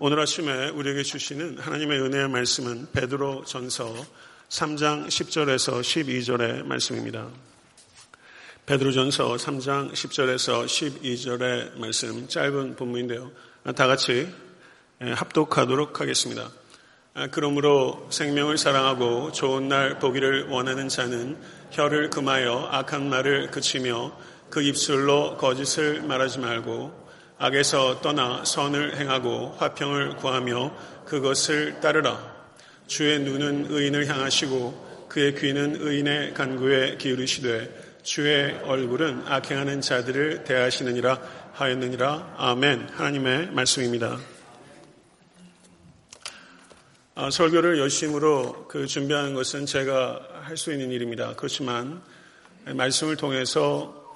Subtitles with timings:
[0.00, 3.92] 오늘 아침에 우리에게 주시는 하나님의 은혜의 말씀은 베드로 전서
[4.48, 7.26] 3장 10절에서 12절의 말씀입니다.
[8.66, 13.32] 베드로 전서 3장 10절에서 12절의 말씀 짧은 본문인데요.
[13.74, 14.32] 다 같이
[15.00, 16.48] 합독하도록 하겠습니다.
[17.32, 21.36] 그러므로 생명을 사랑하고 좋은 날 보기를 원하는 자는
[21.72, 24.16] 혀를 금하여 악한 말을 그치며
[24.48, 27.07] 그 입술로 거짓을 말하지 말고
[27.38, 30.74] 악에서 떠나 선을 행하고 화평을 구하며
[31.04, 32.36] 그것을 따르라.
[32.86, 41.20] 주의 눈은 의인을 향하시고 그의 귀는 의인의 간구에 기울이시되 주의 얼굴은 악행하는 자들을 대하시느니라
[41.52, 42.34] 하였느니라.
[42.36, 42.88] 아멘.
[42.92, 44.18] 하나님의 말씀입니다.
[47.14, 51.34] 아, 설교를 열심으로 그 준비하는 것은 제가 할 수 있는 일입니다.
[51.36, 52.00] 그렇지만
[52.64, 54.14] 말씀을 통해서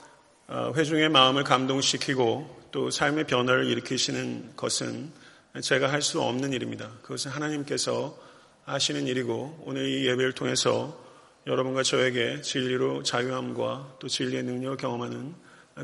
[0.48, 5.12] 어, 회중의 마음을 감동시키고 또 삶의 변화를 일으키시는 것은
[5.60, 6.90] 제가 할 수 없는 일입니다.
[7.02, 8.18] 그것은 하나님께서
[8.64, 10.98] 하시는 일이고 오늘 이 예배를 통해서
[11.46, 15.34] 여러분과 저에게 진리로 자유함과 또 진리의 능력을 경험하는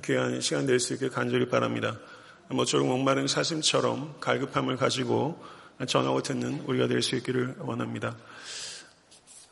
[0.05, 1.99] 귀한 시간 될 수 있길 간절히 바랍니다.
[2.49, 5.45] 모쪼록 목마른 사슴처럼 갈급함을 가지고
[5.87, 8.17] 전하고 듣는 우리가 될 수 있기를 원합니다.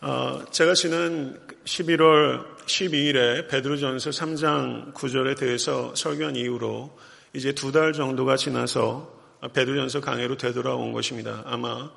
[0.00, 6.96] 어, 제가 지난 11월 12일에 베드로전서 3장 9절에 대해서 설교한 이후로
[7.36, 9.12] 이제 두 달 정도가 지나서
[9.52, 11.42] 베드전서 강해로 되돌아온 것입니다.
[11.44, 11.90] 아마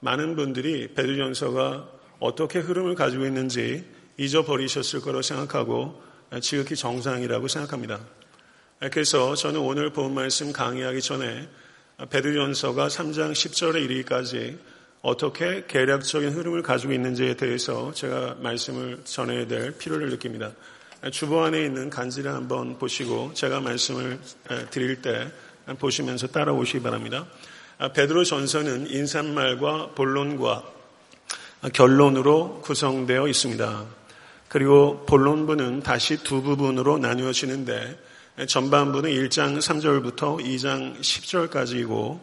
[0.00, 1.88] 많은 분들이 베드전서가
[2.20, 3.86] 어떻게 흐름을 가지고 있는지
[4.18, 6.02] 잊어버리셨을 거라고 생각하고
[6.42, 8.00] 지극히 정상이라고 생각합니다.
[8.90, 11.48] 그래서 저는 오늘 본 말씀 강의하기 전에
[12.10, 14.58] 베드전서가 3장 10절에 이르기까지
[15.00, 20.52] 어떻게 계략적인 흐름을 가지고 있는지에 대해서 제가 말씀을 전해야 될 필요를 느낍니다.
[21.10, 24.20] 주보 안에 있는 간지를 한번 보시고 제가 말씀을
[24.70, 25.32] 드릴 때
[25.78, 27.26] 보시면서 따라오시기 바랍니다.
[27.78, 30.62] 아, 베드로 전서는 인사말과 본론과
[31.72, 33.84] 결론으로 구성되어 있습니다.
[34.46, 37.98] 그리고 본론부는 다시 두 부분으로 나누어지는데
[38.46, 42.20] 전반부는 1장 3절부터 2장 10절까지이고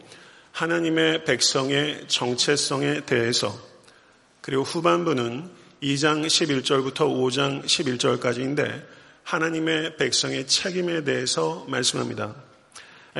[0.52, 3.54] 하나님의 백성의 정체성에 대해서
[4.40, 8.84] 그리고 후반부는 2장 11절부터 5장 11절까지인데
[9.22, 12.34] 하나님의 백성의 책임에 대해서 말씀합니다.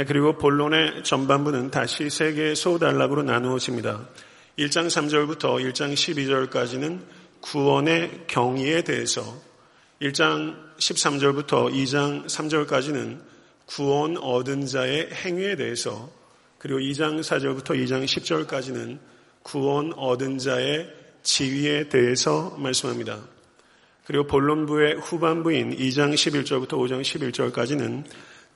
[0.06, 4.06] 그리고 본론의 전반부는 다시 세 개의 소단락으로 나누어집니다.
[4.59, 7.00] 1장 3절부터 1장 12절까지는
[7.41, 9.22] 구원의 경위에 대해서
[10.03, 13.20] 1장 13절부터 2장 3절까지는
[13.65, 16.10] 구원 얻은 자의 행위에 대해서
[16.59, 18.99] 그리고 2장 4절부터 2장 10절까지는
[19.43, 23.20] 구원 얻은 자의 지위에 대해서 말씀합니다.
[24.04, 28.04] 그리고 본론부의 후반부인 2장 11절부터 5장 11절까지는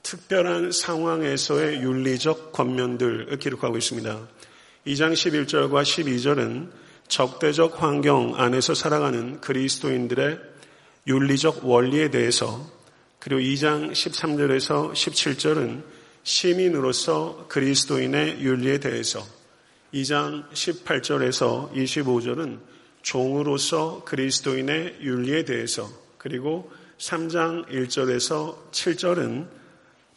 [0.03, 4.27] 특별한 상황에서의 윤리적 권면들을 기록하고 있습니다.
[4.87, 6.69] 2장 11절과 12절은
[7.07, 10.39] 적대적 환경 안에서 살아가는 그리스도인들의
[11.07, 12.69] 윤리적 원리에 대해서
[13.19, 15.83] 그리고 2장 13절에서 17절은
[16.23, 19.25] 시민으로서 그리스도인의 윤리에 대해서
[19.95, 22.59] 2장 18절에서 25절은
[23.01, 29.47] 종으로서 그리스도인의 윤리에 대해서 그리고 3장 1절에서 7절은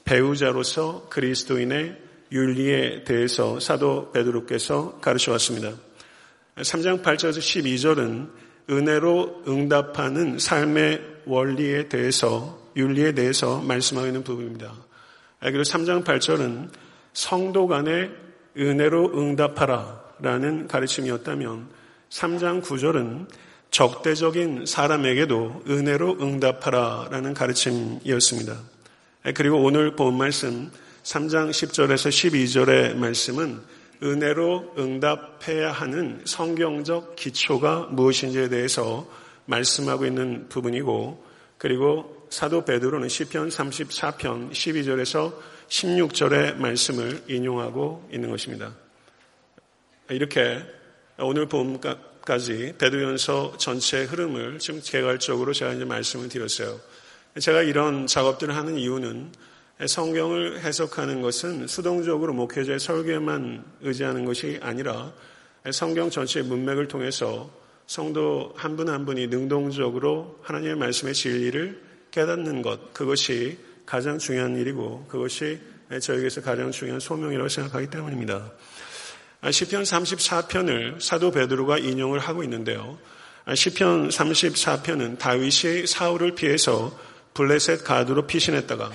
[0.05, 1.97] 배우자로서 그리스도인의
[2.33, 5.73] 윤리에 대해서 사도 베드로께서 가르쳐 왔습니다.
[6.57, 8.31] 3장 8절에서 12절은
[8.71, 14.75] 은혜로 응답하는 삶의 원리에 대해서 윤리에 대해서 말씀하고 있는 부분입니다.
[15.41, 16.71] 그리고 3장 8절은
[17.13, 18.28] 성도 간의
[18.59, 21.69] 은혜로 응답하라 라는 가르침이었다면
[22.11, 23.29] 3장 9절은
[23.71, 28.57] 적대적인 사람에게도 은혜로 응답하라 라는 가르침이었습니다.
[29.35, 30.71] 그리고 오늘 본 말씀
[31.05, 33.61] 3장 10절에서 12절의 말씀은
[34.03, 39.09] 은혜로 응답해야 하는 성경적 기초가 무엇인지에 대해서
[39.47, 41.25] 말씀하고 있는 부분이고
[41.59, 45.33] 그리고 사도 베드로는 시편 34편 12절에서
[45.69, 48.75] 16절의 말씀을 인용하고 있는 것입니다.
[50.11, 50.63] 이렇게
[51.19, 56.81] 오늘 봄까지 베드로연서 전체 흐름을 지금 개괄적으로 제가 이제 말씀을 드렸어요.
[57.39, 59.33] 제가 이런 작업들을 하는 이유는
[59.87, 65.13] 성경을 해석하는 것은 수동적으로 목회자의 설계만 의지하는 것이 아니라
[65.71, 67.51] 성경 전체의 문맥을 통해서
[67.87, 73.59] 성도 한 분한 한 분이 능동적으로 하나님의 말씀의 진리를 깨닫는 것, 그것이
[73.89, 75.59] 가장 중요한 일이고 그것이
[76.03, 78.53] 저에게서 가장 중요한 소명이라고 생각하기 때문입니다.
[79.51, 82.99] 시편 34편을 사도 베드로가 인용을 하고 있는데요.
[83.55, 86.95] 시편 34편은 다윗이 사울을 피해서
[87.33, 88.93] 블레셋 가드로 피신했다가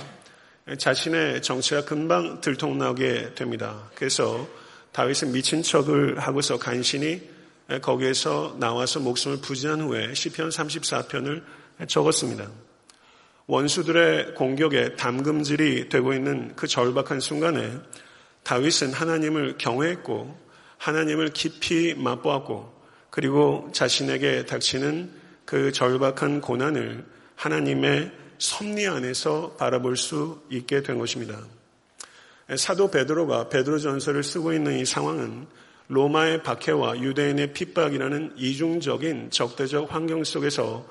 [0.78, 3.90] 자신의 정체가 금방 들통나게 됩니다.
[3.96, 4.48] 그래서
[4.92, 7.28] 다윗은 미친 척을 하고서 간신히
[7.82, 11.42] 거기에서 나와서 목숨을 부지한 후에 시편 34편을
[11.88, 12.48] 적었습니다.
[13.48, 17.78] 원수들의 공격에 담금질이 되고 있는 그 절박한 순간에
[18.44, 20.38] 다윗은 하나님을 경외했고
[20.78, 22.74] 하나님을 깊이 맛보았고
[23.10, 25.12] 그리고 자신에게 닥치는
[25.46, 27.06] 그 절박한 고난을
[27.36, 31.40] 하나님의 섭리 안에서 바라볼 수 있게 된 것입니다.
[32.58, 35.48] 사도 베드로가 베드로 전서를 쓰고 있는 이 상황은
[35.88, 40.88] 로마의 박해와 유대인의 핍박이라는 이중적인 적대적 환경 속에서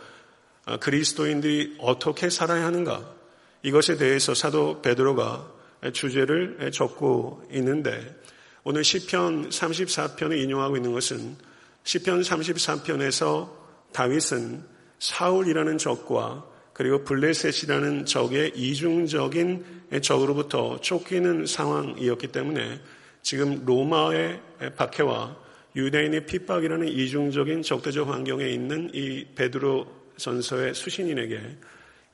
[0.80, 3.14] 그리스도인들이 어떻게 살아야 하는가?
[3.62, 5.52] 이것에 대해서 사도 베드로가
[5.92, 8.16] 주제를 적고 있는데
[8.64, 11.36] 오늘 시편 34편을 인용하고 있는 것은
[11.84, 13.50] 시편 34편에서
[13.92, 14.64] 다윗은
[14.98, 22.80] 사울이라는 적과 그리고 블레셋이라는 적의 이중적인 적으로부터 쫓기는 상황이었기 때문에
[23.20, 24.40] 지금 로마의
[24.76, 25.36] 박해와
[25.74, 31.40] 유대인의 핍박이라는 이중적인 적대적 환경에 있는 이 베드로 전서의 수신인에게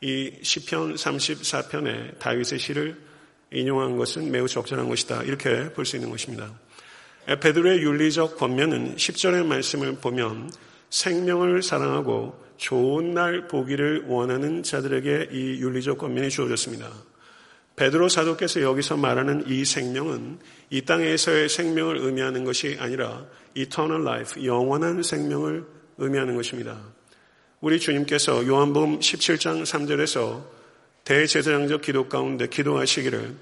[0.00, 2.96] 이 시편 34편의 다윗의 시를
[3.50, 5.22] 인용한 것은 매우 적절한 것이다.
[5.24, 6.52] 이렇게 볼 수 있는 것입니다.
[7.26, 10.50] 베드로의 윤리적 권면은 10절의 말씀을 보면
[10.90, 16.90] 생명을 사랑하고 좋은 날 보기를 원하는 자들에게 이 윤리적 권면이 주어졌습니다.
[17.76, 20.38] 베드로 사도께서 여기서 말하는 이 생명은
[20.70, 25.64] 이 땅에서의 생명을 의미하는 것이 아니라 eternal life, 영원한 생명을
[25.98, 26.80] 의미하는 것입니다.
[27.60, 30.44] 우리 주님께서 요한복음 17장 3절에서
[31.02, 33.34] 대제사장적 기도 가운데 기도하시기를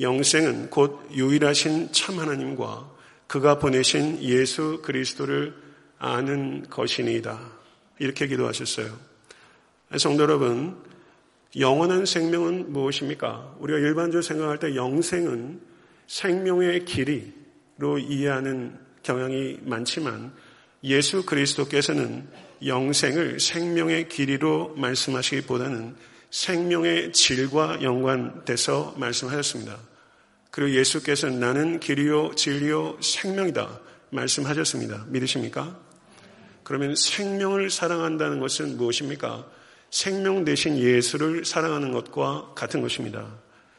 [0.00, 2.88] 영생은 곧 유일하신 참 하나님과
[3.26, 5.54] 그가 보내신 예수 그리스도를
[5.98, 7.40] 아는 것이니이다.
[7.98, 8.96] 이렇게 기도하셨어요.
[9.96, 10.76] 성도 여러분,
[11.58, 13.56] 영원한 생명은 무엇입니까?
[13.58, 15.60] 우리가 일반적으로 생각할 때 영생은
[16.06, 20.32] 생명의 길이로 이해하는 경향이 많지만
[20.84, 22.28] 예수 그리스도께서는
[22.64, 25.96] 영생을 생명의 길이로 말씀하시기보다는
[26.30, 29.78] 생명의 질과 연관돼서 말씀하셨습니다.
[30.50, 33.80] 그리고 예수께서는 나는 길이요 진리요 생명이다
[34.10, 35.06] 말씀하셨습니다.
[35.08, 35.78] 믿으십니까?
[36.62, 39.46] 그러면 생명을 사랑한다는 것은 무엇입니까?
[39.90, 43.26] 생명 대신 예수를 사랑하는 것과 같은 것입니다.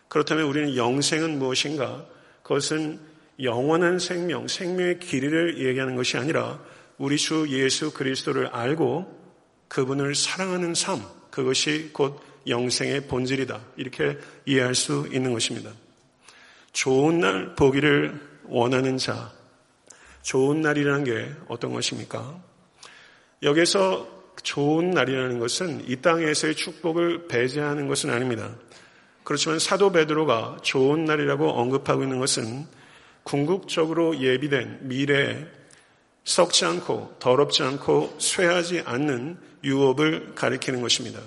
[0.08, 2.06] 그렇다면 우리는 영생은 무엇인가?
[2.44, 3.00] 그것은
[3.42, 6.60] 영원한 생명, 생명의 길이를 얘기하는 것이 아니라
[6.98, 9.24] 우리 주 예수 그리스도를 알고
[9.68, 13.60] 그분을 사랑하는 삶, 그것이 곧 영생의 본질이다.
[13.78, 15.72] 이렇게 이해할 수 있는 것입니다.
[16.72, 19.32] 좋은 날 보기를 원하는 자,
[20.22, 22.42] 좋은 날이라는 게 어떤 것입니까?
[23.44, 24.08] 여기서
[24.44, 28.56] 좋은 날이라는 것은 이 땅에서의 축복을 배제하는 것은 아닙니다.
[29.24, 32.66] 그렇지만 사도 베드로가 좋은 날이라고 언급하고 있는 것은
[33.24, 35.48] 궁극적으로 예비된 미래에
[36.26, 41.22] 썩지 않고 더럽지 않고 쇠하지 않는 유업을 가리키는 것입니다.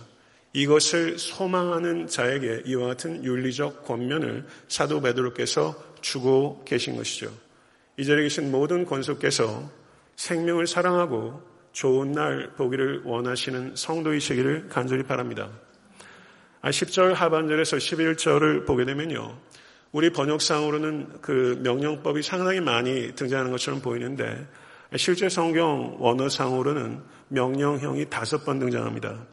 [0.53, 7.33] 이것을 소망하는 자에게 이와 같은 윤리적 권면을 사도 베드로께서 주고 계신 것이죠.
[7.97, 9.71] 이 자리에 계신 모든 권속께서
[10.17, 11.43] 생명을 사랑하고
[11.73, 15.49] 좋은 날 보기를 원하시는 성도이시기를 간절히 바랍니다.
[16.63, 19.39] 10절 아, 하반절에서 11절을 보게 되면요.
[19.93, 24.47] 우리 번역상으로는 그 명령법이 상당히 많이 등장하는 것처럼 보이는데
[24.97, 29.27] 실제 성경 원어상으로는 명령형이 다섯 번 등장합니다.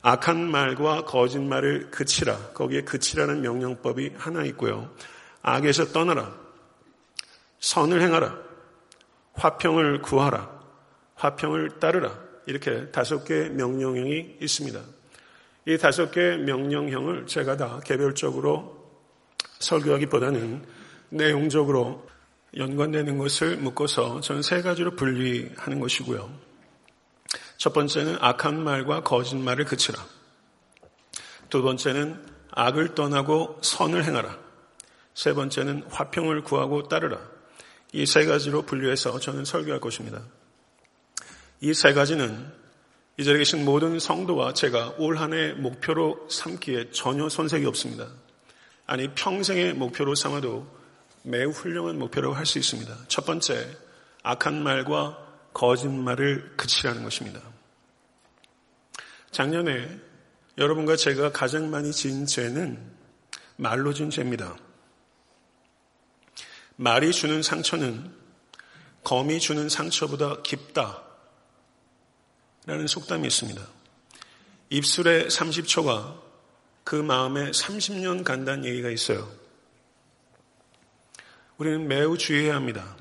[0.00, 2.36] 악한 말과 거짓말을 그치라.
[2.54, 4.90] 거기에 그치라는 명령법이 하나 있고요.
[5.42, 6.34] 악에서 떠나라.
[7.60, 8.38] 선을 행하라.
[9.34, 10.50] 화평을 구하라.
[11.16, 12.18] 화평을 따르라.
[12.46, 14.80] 이렇게 다섯 개의 명령형이 있습니다.
[15.66, 18.84] 이 다섯 개의 명령형을 제가 다 개별적으로
[19.60, 20.64] 설교하기보다는
[21.08, 22.06] 내용적으로
[22.56, 26.30] 연관되는 것을 묶어서 저는 세 가지로 분리하는 것이고요.
[27.56, 30.04] 첫 번째는 악한 말과 거짓말을 그치라.
[31.50, 34.38] 두 번째는 악을 떠나고 선을 행하라.
[35.14, 37.18] 세 번째는 화평을 구하고 따르라.
[37.92, 40.22] 이 세 가지로 분류해서 저는 설교할 것입니다.
[41.60, 42.52] 이 세 가지는
[43.16, 48.08] 이 자리에 계신 모든 성도와 제가 올 한 해 목표로 삼기에 전혀 손색이 없습니다.
[48.86, 50.66] 아니 평생의 목표로 삼아도
[51.26, 53.06] 매우 훌륭한 목표라고 할 수 있습니다.
[53.08, 53.66] 첫 번째,
[54.22, 55.18] 악한 말과
[55.54, 57.40] 거짓말을 그치라는 것입니다.
[59.30, 59.88] 작년에
[60.58, 62.78] 여러분과 제가 가장 많이 지은 죄는
[63.56, 64.54] 말로 준 죄입니다.
[66.76, 68.14] 말이 주는 상처는
[69.02, 71.02] 검이 주는 상처보다 깊다.
[72.66, 73.66] 라는 속담이 있습니다.
[74.70, 76.20] 입술에 30초가
[76.84, 79.43] 그 마음에 30년 간다는 얘기가 있어요.
[81.56, 82.96] 우리는 매우 주의해야 합니다.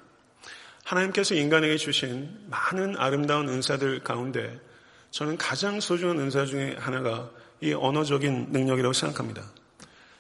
[0.84, 4.60] 하나님께서 인간에게 주신 많은 아름다운 은사들 가운데
[5.10, 7.32] 저는 가장 소중한 은사 중에 하나가
[7.62, 9.44] 이 언어적인 능력이라고 생각합니다.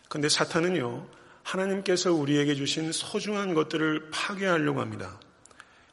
[0.10, 1.08] 그런데 사탄은요,
[1.44, 5.20] 하나님께서 우리에게 주신 소중한 것들을 파괴하려고 합니다.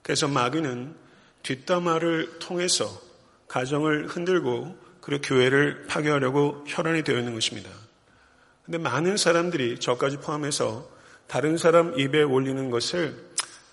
[0.02, 0.94] 그래서 마귀는
[1.42, 2.86] 뒷담화를 통해서
[3.48, 7.70] 가정을 흔들고 그리고 교회를 파괴하려고 혈안이 되어 있는 것입니다.
[8.64, 10.99] 근데 많은 사람들이 저까지 포함해서
[11.30, 13.16] 다른 사람 입에 올리는 것을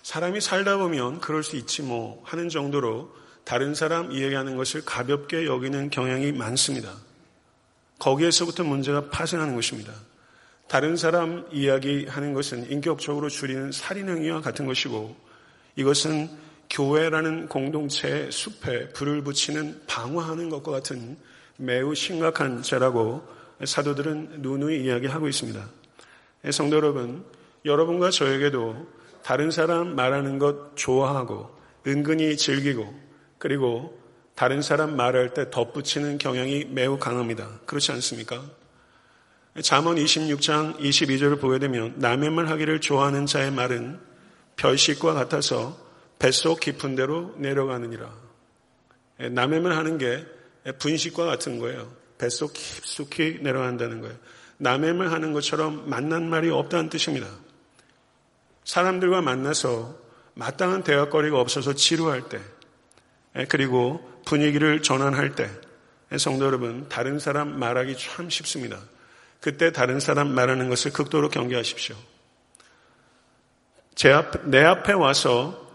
[0.04, 3.12] 사람이 살다 보면 그럴 수 있지 뭐 하는 정도로
[3.42, 6.94] 다른 사람 이야기하는 것을 가볍게 여기는 경향이 많습니다.
[7.98, 9.92] 거기에서부터 문제가 파생하는 것입니다.
[10.68, 15.16] 다른 사람 이야기하는 것은 인격적으로 줄이는 살인행위와 같은 것이고
[15.74, 16.30] 이것은
[16.70, 21.16] 교회라는 공동체의 숲에 불을 붙이는 방어하는 것과 같은
[21.56, 23.26] 매우 심각한 죄라고
[23.64, 25.68] 사도들은 누누이 이야기하고 있습니다.
[26.52, 27.24] 성도 여러분,
[27.64, 28.86] 여러분과 저에게도
[29.22, 31.50] 다른 사람 말하는 것 좋아하고
[31.86, 32.92] 은근히 즐기고
[33.38, 33.98] 그리고
[34.34, 37.60] 다른 사람 말할 때 덧붙이는 경향이 매우 강합니다.
[37.66, 38.42] 그렇지 않습니까?
[39.62, 43.98] 잠언 26장 22절을 보게 되면 남의 말 하기를 좋아하는 자의 말은
[44.56, 45.76] 별식과 같아서
[46.18, 48.12] 뱃속 깊은 데로 내려가느니라.
[49.32, 50.24] 남의 말 하는 게
[50.78, 51.92] 분식과 같은 거예요.
[52.18, 54.16] 뱃속 깊숙이 내려간다는 거예요.
[54.58, 57.28] 남의 말 하는 것처럼 만난 말이 없다는 뜻입니다.
[58.68, 59.96] 사람들과 만나서
[60.34, 62.38] 마땅한 대화거리가 없어서 지루할 때,
[63.48, 65.50] 그리고 분위기를 전환할 때,
[66.18, 68.78] 성도 여러분, 다른 사람 말하기 참 쉽습니다.
[69.40, 71.96] 그때 다른 사람 말하는 것을 극도로 경계하십시오.
[73.94, 75.66] 제 앞, 내 앞에 와서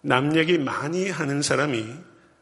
[0.00, 1.86] 남 얘기 많이 하는 사람이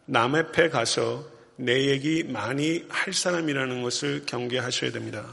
[0.06, 1.26] 남 앞에 가서
[1.56, 5.26] 내 얘기 많이 할 사람이라는 것을 경계하셔야 됩니다.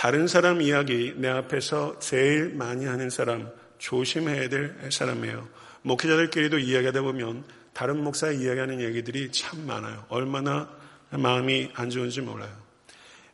[0.00, 5.46] 다른 사람 이야기 내 앞에서 제일 많이 하는 사람 조심해야 될 사람이에요.
[5.82, 10.06] 목회자들끼리도 이야기하다 보면 다른 목사 이야기하는 얘기들이 참 많아요.
[10.08, 10.70] 얼마나
[11.10, 12.50] 마음이 안 좋은지 몰라요.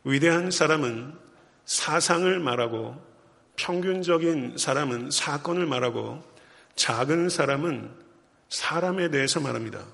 [0.03, 1.13] 위대한 사람은
[1.63, 3.01] 사상을 말하고
[3.55, 6.21] 평균적인 사람은 사건을 말하고
[6.75, 7.89] 작은 사람은
[8.49, 9.85] 사람에 대해서 말합니다.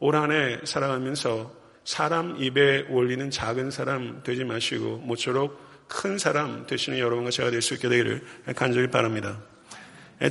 [0.00, 1.54] 올 한 해 살아가면서
[1.84, 7.74] 사람 입에 올리는 작은 사람 되지 마시고 모쪼록 큰 사람 되시는 여러분과 제가 될 수
[7.74, 8.22] 있게 되기를
[8.56, 9.38] 간절히 바랍니다.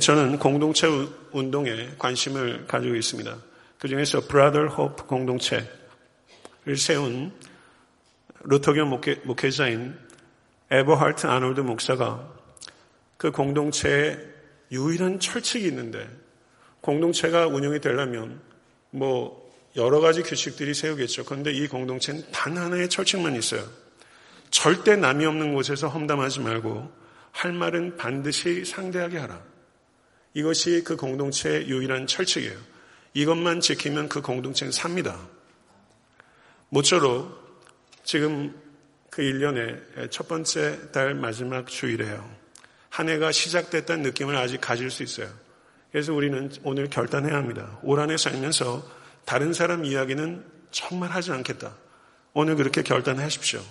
[0.00, 0.88] 저는 공동체
[1.30, 3.36] 운동에 관심을 가지고 있습니다.
[3.78, 5.66] 그 중에서 Brother Hope 공동체를
[6.76, 7.32] 세운
[8.44, 9.96] 루터교 목회, 목회 자인
[10.70, 12.28] 에버하트 아놀드 목사가
[13.16, 14.18] 그 공동체에
[14.72, 16.08] 유일한 철칙이 있는데
[16.80, 18.40] 공동체가 운영이 되려면
[18.90, 19.42] 뭐
[19.76, 21.24] 여러 가지 규칙들이 세우겠죠.
[21.24, 23.62] 그런데 이 공동체는 단 하나의 철칙만 있어요.
[24.52, 26.92] 절대 남이 없는 곳에서 험담하지 말고
[27.32, 29.42] 할 말은 반드시 상대하게 하라.
[30.34, 32.56] 이것이 그 공동체의 유일한 철칙이에요.
[33.14, 35.18] 이것만 지키면 그 공동체는 삽니다.
[36.68, 37.42] 모쪼록
[38.04, 38.54] 지금
[39.10, 42.30] 그 1년의 첫 번째 달 마지막 주일에요.
[42.90, 45.28] 한 해가 시작됐다는 느낌을 아직 가질 수 있어요.
[45.90, 47.78] 그래서 우리는 오늘 결단해야 합니다.
[47.82, 48.86] 올 한 해 살면서
[49.24, 51.74] 다른 사람 이야기는 정말 하지 않겠다.
[52.34, 53.62] 오늘 그렇게 결단하십시오.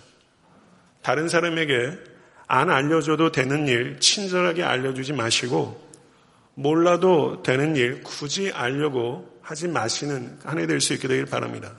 [1.02, 1.98] 다른 사람에게
[2.48, 5.90] 안 알려줘도 되는 일 친절하게 알려주지 마시고
[6.56, 11.74] 몰라도 되는 일 굳이 알려고 하지 마시는 한 해 될 수 있게 되길 바랍니다.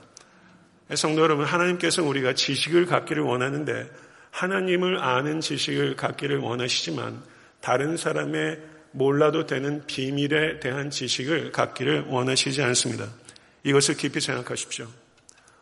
[0.95, 3.89] 성도 여러분, 하나님께서 우리가 지식을 갖기를 원하는데
[4.31, 7.23] 하나님을 아는 지식을 갖기를 원하시지만
[7.61, 8.59] 다른 사람의
[8.91, 13.07] 몰라도 되는 비밀에 대한 지식을 갖기를 원하시지 않습니다.
[13.63, 14.87] 이것을 깊이 생각하십시오.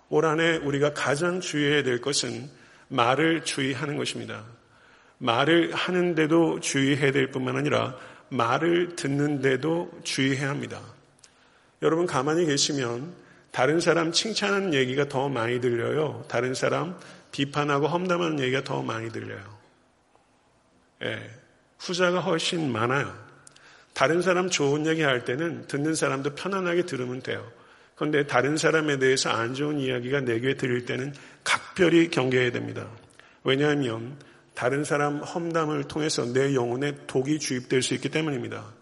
[0.10, 2.50] 올 한해 우리가 가장 주의해야 될 것은
[2.92, 4.44] 말을 주의하는 것입니다.
[5.18, 7.96] 말을 하는데도 주의해야 될 뿐만 아니라
[8.30, 10.82] 말을 듣는데도 주의해야 합니다.
[11.82, 13.14] 여러분 가만히 계시면
[13.52, 16.26] 다른 사람 칭찬하는 얘기가 더 많이 들려요.
[16.28, 16.98] 다른 사람
[17.32, 19.42] 비판하고 험담하는 얘기가 더 많이 들려요.
[21.04, 21.30] 예,
[21.80, 23.14] 후자가 훨씬 많아요.
[23.94, 27.50] 다른 사람 좋은 얘기 할 때는 듣는 사람도 편안하게 들으면 돼요.
[28.01, 32.89] 그런데 다른 사람에 대해서 안 좋은 이야기가 내 귀에 들릴 때는 각별히 경계해야 됩니다.
[33.43, 34.17] 왜냐하면
[34.55, 38.74] 다른 사람 험담을 통해서 내 영혼에 독이 주입될 수 있기 때문입니다.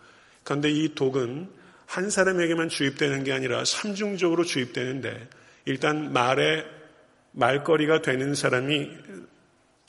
[0.46, 1.50] 그런데 이 독은
[1.86, 5.28] 한 사람에게만 주입되는 게 아니라 삼중적으로 주입되는데
[5.66, 6.64] 일단 말에
[7.34, 8.90] 말거리가 되는 사람이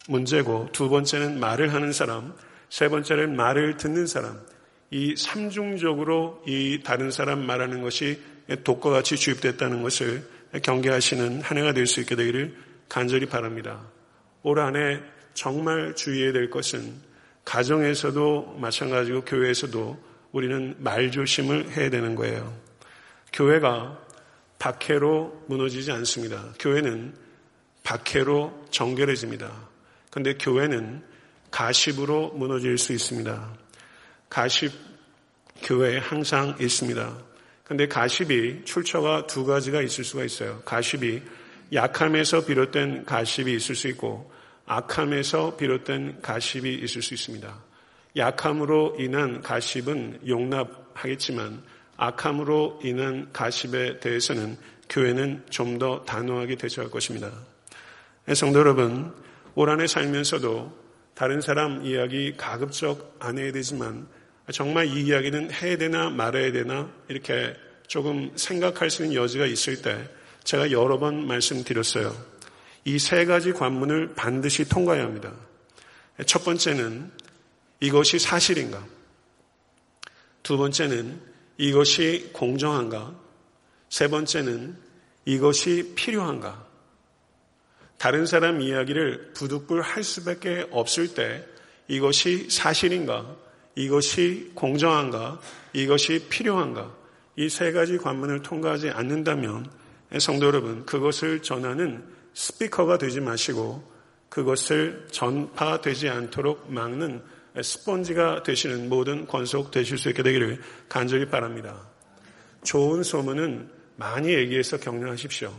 [0.08, 2.34] 문제고 두 번째는 말을 하는 사람,
[2.68, 4.40] 세 번째는 말을 듣는 사람.
[4.90, 8.20] 이 삼중적으로 이 다른 사람 말하는 것이
[8.64, 10.28] 독과 같이 주입됐다는 것을
[10.62, 12.57] 경계하시는 한 해가 될 수 있게 되기를
[12.88, 13.87] 간절히 바랍니다.
[14.42, 15.00] 올 한 해
[15.35, 16.95] 정말 주의해야 될 것은
[17.45, 22.57] 가정에서도 마찬가지고 교회에서도 우리는 말조심을 해야 되는 거예요.
[23.33, 23.99] 교회가
[24.59, 26.52] 박해로 무너지지 않습니다.
[26.59, 27.14] 교회는
[27.83, 29.50] 박해로 정결해집니다.
[30.11, 31.02] 그런데 교회는
[31.50, 33.54] 가십으로 무너질 수 있습니다.
[34.28, 34.73] 가십
[35.62, 37.29] 교회에 항상 있습니다.
[37.71, 40.61] 근데 가십이 출처가 두 가지가 있을 수가 있어요.
[40.65, 41.23] 가십이
[41.73, 44.29] 약함에서 비롯된 가십이 있을 수 있고
[44.67, 47.62] 악함에서 비롯된 가십이 있을 수 있습니다.
[48.17, 51.62] 약함으로 인한 가십은 용납하겠지만
[51.97, 54.57] 악함으로 인한 가십에 대해서는
[54.89, 57.31] 교회는 좀 더 단호하게 대처할 것입니다.
[58.35, 59.15] 성도 여러분,
[59.55, 60.77] 올 한해 살면서도
[61.15, 64.09] 다른 사람 이야기 가급적 안 해야 되지만
[64.52, 67.54] 정말 이 이야기는 해야 되나 말아야 되나 이렇게
[67.87, 70.09] 조금 생각할 수 있는 여지가 있을 때
[70.45, 72.14] 제가 여러 번 말씀드렸어요.
[72.85, 75.35] 이 세 가지 관문을 반드시 통과해야 합니다.
[76.26, 77.11] 첫 번째는
[77.80, 78.85] 이것이 사실인가?
[80.42, 81.21] 두 번째는
[81.59, 83.14] 이것이 공정한가?
[83.90, 84.76] 세 번째는
[85.26, 86.66] 이것이 필요한가?
[87.99, 91.45] 다른 사람 이야기를 부득불 할 수밖에 없을 때
[91.87, 93.37] 이것이 사실인가?
[93.84, 95.40] 이것이 공정한가?
[95.72, 96.94] 이것이 필요한가?
[97.37, 99.70] 이 세 가지 관문을 통과하지 않는다면
[100.18, 103.82] 성도 여러분, 그것을 전하는 스피커가 되지 마시고
[104.28, 107.22] 그것을 전파되지 않도록 막는
[107.62, 111.88] 스펀지가 되시는 모든 권속 되실 수 있게 되기를 간절히 바랍니다.
[112.62, 115.52] 좋은 소문은 많이 얘기해서 격려하십시오.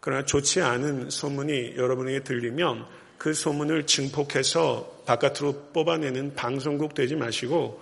[0.00, 2.86] 그러나 좋지 않은 소문이 여러분에게 들리면
[3.22, 7.80] 그 소문을 증폭해서 바깥으로 뽑아내는 방송국 되지 마시고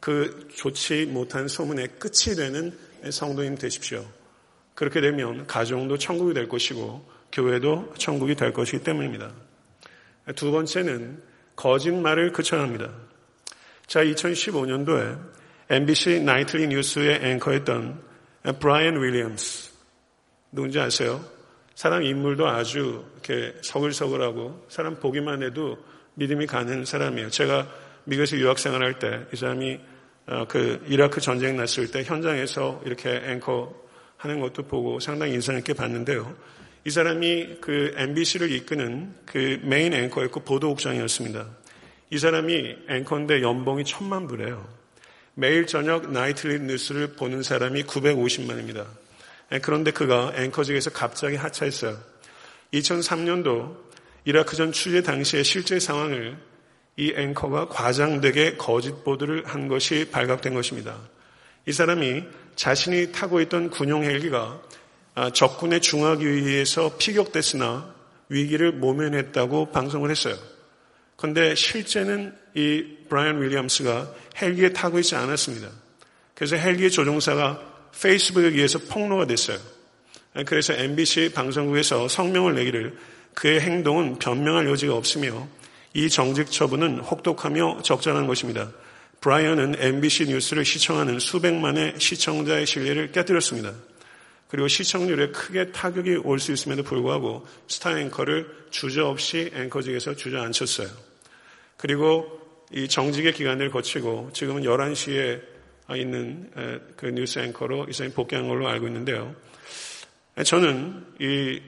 [0.00, 2.76] 그 좋지 못한 소문의 끝이 되는
[3.08, 4.04] 성도님 되십시오.
[4.74, 9.30] 그렇게 되면 가정도 천국이 될 것이고 교회도 천국이 될 것이기 때문입니다.
[10.34, 11.22] 두 번째는
[11.54, 12.90] 거짓말을 그쳐야 합니다.
[13.86, 15.20] 자, 2015년도에
[15.68, 18.02] MBC 나이트리 뉴스의 앵커였던
[18.58, 19.70] 브라이언 윌리엄스
[20.50, 21.24] 누군지 아세요?
[21.74, 25.78] 사람 인물도 아주 이렇게 서글서글하고 사람 보기만 해도
[26.14, 27.30] 믿음이 가는 사람이에요.
[27.30, 27.66] 제가
[28.04, 29.80] 미국에서 유학 생활 할 때 이 사람이
[30.26, 33.74] 어, 그 이라크 전쟁 났을 때 현장에서 이렇게 앵커
[34.16, 36.36] 하는 것도 보고 상당히 인상 있게 봤는데요.
[36.84, 41.46] 이 사람이 그 NBC를 이끄는 그 메인 앵커였고 보도국장이었습니다.
[42.10, 44.66] 이 사람이 앵커인데 연봉이 천만 불이에요.
[45.34, 48.86] 매일 저녁 Nightly News를 보는 사람이 950만입니다.
[49.58, 51.98] 그런데 그가 앵커직에서 갑자기 하차했어요.
[52.72, 53.76] 2003년도
[54.24, 56.36] 이라크전 취재 당시의 실제 상황을
[56.96, 60.98] 이 앵커가 과장되게 거짓 보도를 한 것이 발각된 것입니다.
[61.66, 64.60] 이 사람이 자신이 타고 있던 군용 헬기가
[65.14, 67.94] 아, 적군의 중화기 위에서 피격됐으나
[68.28, 70.36] 위기를 모면했다고 방송을 했어요.
[71.16, 75.68] 그런데 실제는 이 브라이언 윌리엄스가 헬기에 타고 있지 않았습니다.
[76.34, 77.69] 그래서 헬기의 조종사가
[78.00, 79.58] 페이스북에 의해서 폭로가 됐어요.
[80.46, 82.96] 그래서 MBC 방송국에서 성명을 내기를
[83.34, 85.48] 그의 행동은 변명할 여지가 없으며
[85.92, 88.70] 이 정직 처분은 혹독하며 적절한 것입니다.
[89.20, 93.74] 브라이언은 MBC 뉴스를 시청하는 수백만의 시청자의 신뢰를 깨뜨렸습니다.
[94.48, 100.88] 그리고 시청률에 크게 타격이 올 수 있음에도 불구하고 스타 앵커를 주저없이 앵커직에서 주저앉혔어요.
[101.76, 102.40] 그리고
[102.72, 105.40] 이 정직의 기간을 거치고 지금은 11시에
[105.96, 106.50] 있는
[106.96, 109.34] 그 뉴스 앵커로 이 사람이 복귀한 걸로 알고 있는데요.
[110.44, 111.60] 저는 이,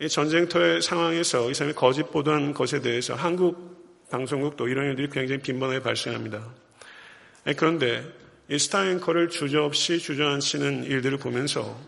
[0.00, 5.80] 이 전쟁터의 상황에서 이 사람이 거짓 보도한 것에 대해서 한국 방송국도 이런 일들이 굉장히 빈번하게
[5.80, 6.54] 발생합니다.
[7.56, 8.04] 그런데
[8.48, 11.78] 이 스타 앵커를 주저없이 주저앉히는 일들을 보면서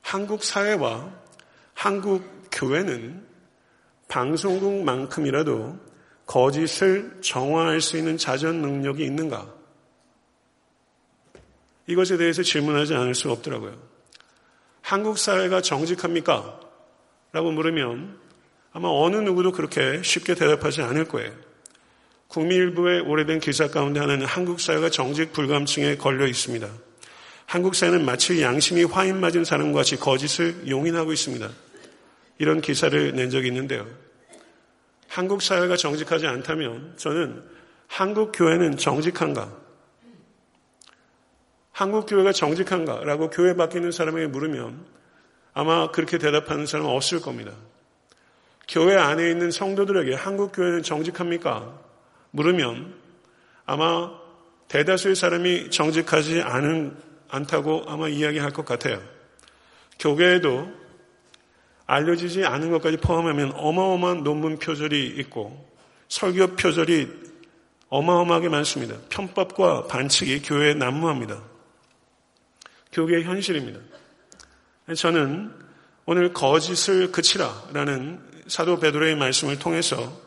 [0.00, 1.12] 한국 사회와
[1.74, 3.26] 한국 교회는
[4.08, 5.78] 방송국만큼이라도
[6.26, 9.52] 거짓을 정화할 수 있는 자전 능력이 있는가?
[11.86, 13.76] 이것에 대해서 질문하지 않을 수 없더라고요.
[14.80, 16.60] 한국 사회가 정직합니까?
[17.32, 18.18] 라고 물으면
[18.72, 21.32] 아마 어느 누구도 그렇게 쉽게 대답하지 않을 거예요.
[22.28, 26.68] 국민일보의 오래된 기사 가운데 하나는 한국 사회가 정직 불감증에 걸려 있습니다.
[27.44, 31.50] 한국 사회는 마치 양심이 화인 맞은 사람과 같이 거짓을 용인하고 있습니다.
[32.38, 33.86] 이런 기사를 낸 적이 있는데요.
[35.12, 37.44] 한국 사회가 정직하지 않다면 저는
[37.86, 39.54] 한국 교회는 정직한가?
[41.70, 43.04] 한국 교회가 정직한가?
[43.04, 44.86] 라고 교회 밖에 있는 사람에게 물으면
[45.52, 47.52] 아마 그렇게 대답하는 사람은 없을 겁니다.
[48.66, 51.78] 교회 안에 있는 성도들에게 한국 교회는 정직합니까?
[52.30, 52.94] 물으면
[53.66, 54.18] 아마
[54.68, 56.96] 대다수의 사람이 정직하지 않은,
[57.28, 59.02] 않다고 아마 이야기할 것 같아요.
[59.98, 60.72] 교회에도
[61.92, 65.70] 알려지지 않은 것까지 포함하면 어마어마한 논문 표절이 있고
[66.08, 67.06] 설교 표절이
[67.88, 68.96] 어마어마하게 많습니다.
[69.10, 71.42] 편법과 반칙이 교회에 난무합니다.
[72.92, 73.80] 교계의 현실입니다.
[74.96, 75.52] 저는
[76.06, 80.18] 오늘 거짓을 그치라라는 사도 베드로의 말씀을 통해서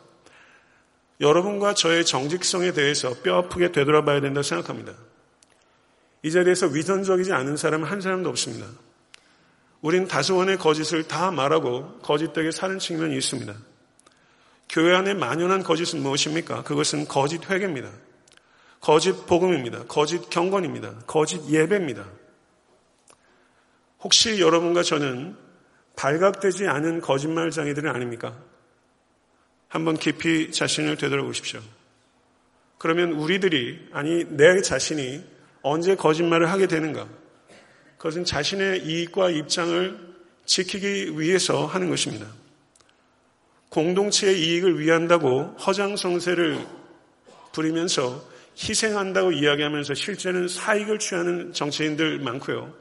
[1.20, 4.92] 여러분과 저의 정직성에 대해서 뼈 아프게 되돌아봐야 된다고 생각합니다.
[6.22, 8.66] 이 자리에서 위선적이지 않은 사람은 한 사람도 없습니다.
[9.82, 13.54] 우린 다소원의 거짓을 다 말하고 거짓되게 사는 측면이 있습니다.
[14.68, 16.62] 교회 안에 만연한 거짓은 무엇입니까?
[16.64, 17.90] 그것은 거짓 회개입니다.
[18.80, 19.84] 거짓 복음입니다.
[19.84, 21.02] 거짓 경건입니다.
[21.06, 22.04] 거짓 예배입니다.
[24.00, 25.36] 혹시 여러분과 저는
[25.96, 28.36] 발각되지 않은 거짓말장애들은 아닙니까?
[29.68, 31.60] 한번 깊이 자신을 되돌아보십시오.
[32.78, 35.24] 그러면 우리들이, 아니, 내 자신이
[35.62, 37.08] 언제 거짓말을 하게 되는가?
[37.98, 39.98] 그것은 자신의 이익과 입장을
[40.44, 42.26] 지키기 위해서 하는 것입니다.
[43.68, 46.66] 공동체의 이익을 위한다고 허장성세를
[47.52, 48.24] 부리면서
[48.56, 52.72] 희생한다고 이야기하면서 실제는 사익을 취하는 정치인들 많고요.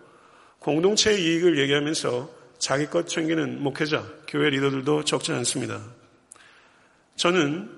[0.60, 5.82] 공동체의 이익을 얘기하면서 자기 것 챙기는 목회자, 교회 리더들도 적지 않습니다.
[7.16, 7.70] 저는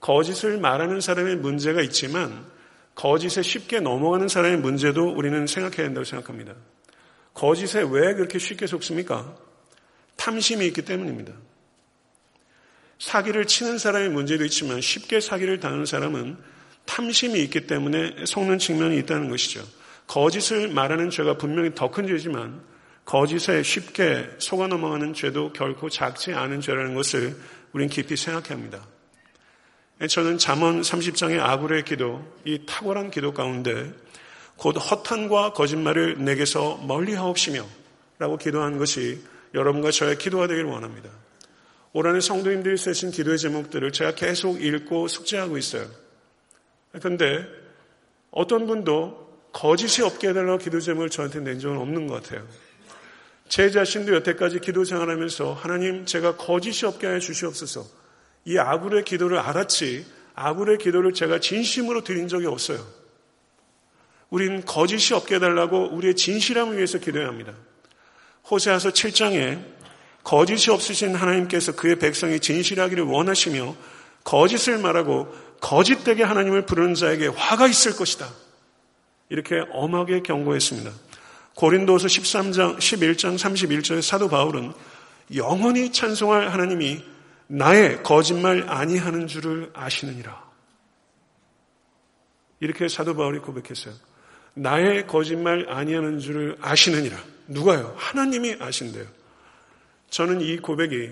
[0.00, 2.44] 거짓을 말하는 사람의 문제가 있지만
[2.94, 6.54] 거짓에 쉽게 넘어가는 사람의 문제도 우리는 생각해야 한다고 생각합니다.
[7.34, 9.36] 거짓에 왜 그렇게 쉽게 속습니까?
[10.16, 11.32] 탐심이 있기 때문입니다.
[12.98, 16.38] 사기를 치는 사람의 문제도 있지만 쉽게 사기를 당하는 사람은
[16.86, 19.66] 탐심이 있기 때문에 속는 측면이 있다는 것이죠.
[20.06, 22.62] 거짓을 말하는 죄가 분명히 더 큰 죄지만
[23.04, 27.36] 거짓에 쉽게 속아 넘어가는 죄도 결코 작지 않은 죄라는 것을
[27.72, 28.86] 우린 깊이 생각해야 합니다.
[30.08, 33.92] 저는 잠언 30장의 아굴의 기도, 이 탁월한 기도 가운데
[34.56, 37.66] 곧 허탄과 거짓말을 내게서 멀리 하옵시며
[38.18, 39.20] 라고 기도한 것이
[39.54, 41.10] 여러분과 저의 기도가 되기를 원합니다.
[41.92, 45.86] 올 한해 성도님들이 쓰신 기도의 제목들을 제가 계속 읽고 숙제하고 있어요.
[46.92, 47.46] 그런데
[48.30, 52.46] 어떤 분도 거짓이 없게 해달라고 기도 제목을 저한테 낸 적은 없는 것 같아요.
[53.48, 57.86] 제 자신도 여태까지 기도 생활하면서 하나님 제가 거짓이 없게 해 주시옵소서
[58.46, 62.84] 이 아굴의 기도를 알았지 아굴의 기도를 제가 진심으로 드린 적이 없어요.
[64.34, 67.52] 우리는 거짓이 없게 해달라고 우리의 진실함을 위해서 기도해야 합니다.
[68.50, 69.64] 호세아서 7장에
[70.24, 73.76] 거짓이 없으신 하나님께서 그의 백성이 진실하기를 원하시며
[74.24, 78.28] 거짓을 말하고 거짓되게 하나님을 부르는 자에게 화가 있을 것이다.
[79.28, 80.90] 이렇게 엄하게 경고했습니다.
[81.54, 84.72] 고린도서 13장, 11장 31절에 사도 바울은
[85.36, 87.04] 영원히 찬송할 하나님이
[87.46, 90.42] 나의 거짓말 아니하는 줄을 아시느니라.
[92.58, 93.94] 이렇게 사도 바울이 고백했어요.
[94.54, 97.16] 나의 거짓말 아니하는 줄을 아시느니라.
[97.48, 97.94] 누가요?
[97.98, 99.06] 하나님이 아신대요.
[100.10, 101.10] 저는 이 고백이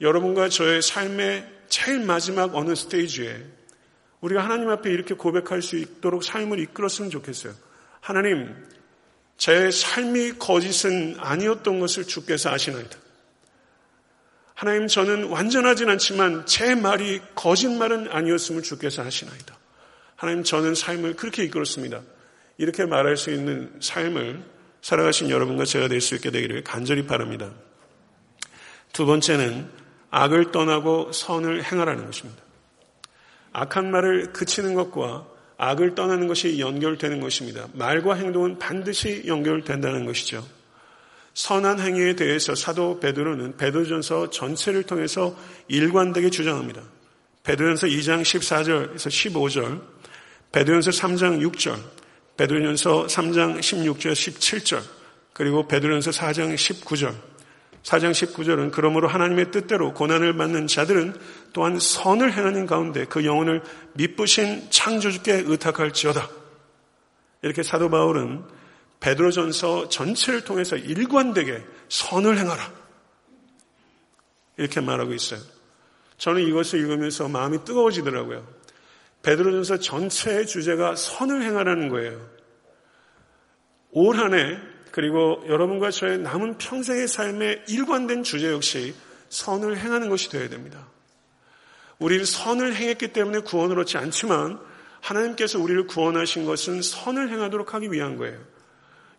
[0.00, 3.44] 여러분과 저의 삶의 제일 마지막 어느 스테이지에
[4.20, 7.52] 우리가 하나님 앞에 이렇게 고백할 수 있도록 삶을 이끌었으면 좋겠어요.
[8.00, 8.54] 하나님,
[9.36, 12.96] 제 삶이 거짓은 아니었던 것을 주께서 아시나이다.
[14.54, 19.58] 하나님, 저는 완전하진 않지만 제 말이 거짓말은 아니었음을 주께서 아시나이다.
[20.14, 22.00] 하나님, 저는 삶을 그렇게 이끌었습니다.
[22.58, 24.42] 이렇게 말할 수 있는 삶을
[24.82, 27.50] 살아가신 여러분과 제가 될 수 있게 되기를 간절히 바랍니다.
[28.92, 29.68] 두 번째는
[30.10, 32.42] 악을 떠나고 선을 행하라는 것입니다.
[33.52, 35.26] 악한 말을 그치는 것과
[35.58, 37.66] 악을 떠나는 것이 연결되는 것입니다.
[37.72, 40.46] 말과 행동은 반드시 연결된다는 것이죠.
[41.34, 45.36] 선한 행위에 대해서 사도 베드로는 베드로전서 전체를 통해서
[45.68, 46.82] 일관되게 주장합니다.
[47.42, 49.82] 베드로전서 2장 14절에서 15절,
[50.52, 51.78] 베드로전서 3장 6절,
[52.36, 54.82] 베드로전서 3장 16절 17절
[55.32, 57.14] 그리고 베드로전서 4장 19절
[57.86, 61.14] 4장 19절은 그러므로 하나님의 뜻대로 고난을 받는 자들은
[61.52, 66.28] 또한 선을 행하는 가운데 그 영혼을 미쁘신 창조주께 의탁할지어다.
[67.42, 68.42] 이렇게 사도 바울은
[68.98, 72.72] 베드로전서 전체를 통해서 일관되게 선을 행하라.
[74.56, 75.38] 이렇게 말하고 있어요.
[76.18, 78.55] 저는 이것을 읽으면서 마음이 뜨거워지더라고요.
[79.26, 82.24] 베드로전서 전체의 주제가 선을 행하라는 거예요.
[83.90, 84.56] 올 한해
[84.92, 88.94] 그리고 여러분과 저의 남은 평생의 삶에 일관된 주제 역시
[89.28, 90.86] 선을 행하는 것이 되어야 됩니다.
[91.98, 94.60] 우리는 선을 행했기 때문에 구원을 얻지 않지만
[95.00, 98.38] 하나님께서 우리를 구원하신 것은 선을 행하도록 하기 위한 거예요.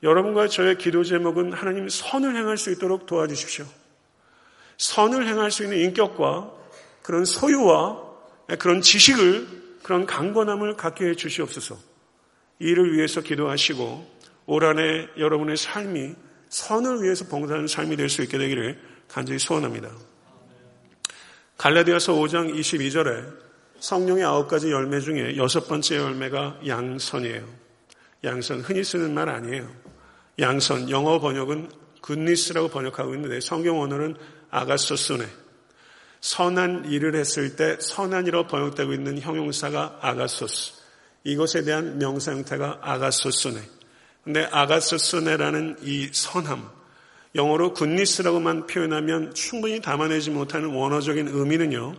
[0.03, 3.65] 여러분과 저의 기도 제목은 하나님 선을 행할 수 있도록 도와주십시오.
[4.77, 6.51] 선을 행할 수 있는 인격과
[7.01, 8.07] 그런 소유와
[8.57, 9.56] 그런 지식을
[9.87, 11.77] 그런 강건함을 갖게 해 주시옵소서.
[12.59, 16.13] 이를 위해서 기도하시고 올 한해 여러분의 삶이
[16.49, 19.89] 선을 위해서 봉사하는 삶이 될 수 있게 되기를 간절히 소원합니다.
[21.57, 23.33] 갈라디아서 5장 22절에
[23.79, 27.47] 성령의 아홉 가지 열매 중에 여섯 번째 열매가 양선이에요.
[28.25, 29.73] 양선, 흔히 쓰는 말 아니에요.
[30.37, 31.71] 양선, 영어 번역은
[32.01, 34.17] 굿니스라고 번역하고 있는데 성경 언어는
[34.49, 35.46] 아가소스네.
[36.21, 40.73] 선한 일을 했을 때 선한이라고 번역되고 있는 형용사가 아가소스.
[41.23, 43.61] 이것에 대한 명사 형태가 아가소스네.
[44.23, 46.69] 근데 아가소스네라는 이 선함,
[47.35, 51.95] 영어로 굿니스라고만 표현하면 충분히 담아내지 못하는 원어적인 의미는요.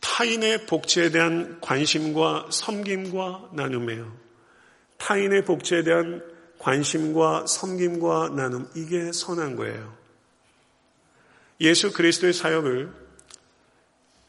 [0.00, 4.12] 타인의 복지에 대한 관심과 섬김과 나눔이에요.
[4.96, 6.22] 타인의 복지에 대한
[6.58, 9.96] 관심과 섬김과 나눔, 이게 선한 거예요.
[11.60, 12.90] 예수 그리스도의 사역을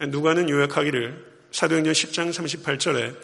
[0.09, 3.15] 누가는 요약하기를 사도행전 10장 38절에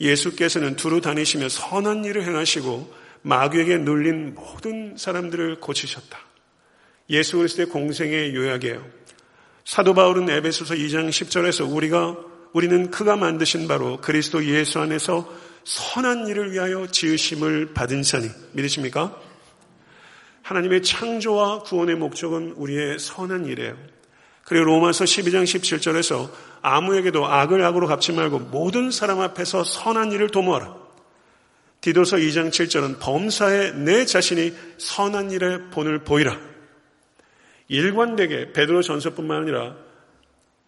[0.00, 6.18] 예수께서는 두루 다니시며 선한 일을 행하시고 마귀에게 눌린 모든 사람들을 고치셨다.
[7.10, 8.84] 예수 그리스도의 공생의 요약이에요.
[9.64, 12.16] 사도 바울은 에베소서 2장 10절에서 우리가
[12.52, 15.28] 우리는 그가 만드신 바로 그리스도 예수 안에서
[15.64, 19.20] 선한 일을 위하여 지으심을 받은 자니 믿으십니까?
[20.42, 23.76] 하나님의 창조와 구원의 목적은 우리의 선한 일이에요.
[24.46, 26.30] 그리고 로마서 12장 17절에서
[26.62, 30.86] 아무에게도 악을 악으로 갚지 말고 모든 사람 앞에서 선한 일을 도모하라.
[31.80, 36.38] 디도서 2장 7절은 범사에 내 자신이 선한 일의 본을 보이라.
[37.68, 39.76] 일관되게 베드로 전서뿐만 아니라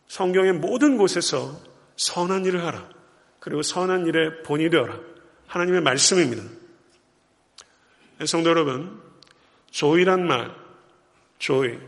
[0.09, 1.61] 성경의 모든 곳에서
[1.97, 2.89] 선한 일을 하라.
[3.39, 4.99] 그리고 선한 일의 본이 되어라.
[5.47, 6.43] 하나님의 말씀입니다.
[8.27, 9.01] 성도 여러분,
[9.71, 10.53] 조이란 말,
[11.39, 11.79] 조이.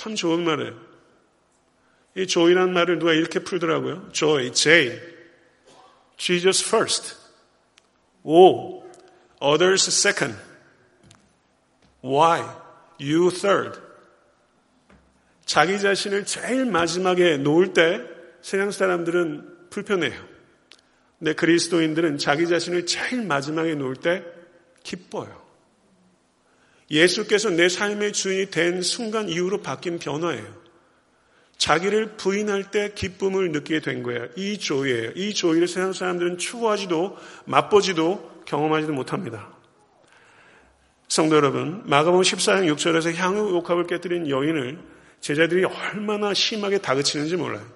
[0.00, 0.80] 참 좋은 말이에요.
[2.16, 4.08] 이 조이란 말을 누가 이렇게 풀더라고요.
[4.12, 4.98] joy, J.
[6.16, 7.16] Jesus first.
[8.24, 8.82] O.
[9.42, 10.38] Others second.
[12.00, 12.40] Y.
[12.98, 13.78] You third.
[15.44, 18.00] 자기 자신을 제일 마지막에 놓을 때
[18.40, 20.18] 세상 사람들은 불편해요.
[21.18, 24.24] 근데 그리스도인들은 자기 자신을 제일 마지막에 놓을 때
[24.82, 25.49] 기뻐요.
[26.90, 30.60] 예수께서 내 삶의 주인이 된 순간 이후로 바뀐 변화예요.
[31.56, 34.28] 자기를 부인할 때 기쁨을 느끼게 된 거예요.
[34.34, 35.12] 이 조이예요.
[35.14, 39.50] 이 조이를 세상 사람들은 추구하지도 맛보지도 경험하지도 못합니다.
[41.06, 44.78] 성도 여러분, 마가복음 14장 6절에서 향후 옥합을 깨뜨린 여인을
[45.20, 47.66] 제자들이 얼마나 심하게 다그치는지 몰라요.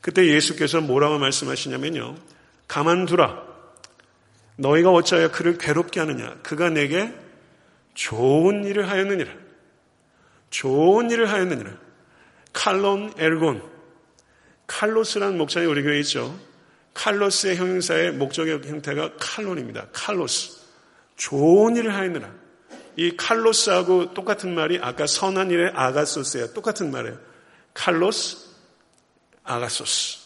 [0.00, 2.16] 그때 예수께서 뭐라고 말씀하시냐면요.
[2.66, 3.42] 가만두라.
[4.56, 6.36] 너희가 어찌하여 그를 괴롭게 하느냐.
[6.42, 7.14] 그가 내게
[7.94, 9.32] 좋은 일을 하였느니라.
[10.50, 11.70] 좋은 일을 하였느니라.
[12.52, 13.62] 칼론 엘곤.
[14.66, 16.38] 칼로스라는 목장이 우리 교회에 있죠.
[16.94, 19.88] 칼로스의 형용사의 목적의 형태가 칼론입니다.
[19.92, 20.64] 칼로스.
[21.16, 22.32] 좋은 일을 하였느라.
[22.96, 26.52] 이 칼로스하고 똑같은 말이 아까 선한 일의 아가소스예요.
[26.52, 27.18] 똑같은 말이에요.
[27.74, 28.36] 칼로스,
[29.42, 30.18] 아가소스.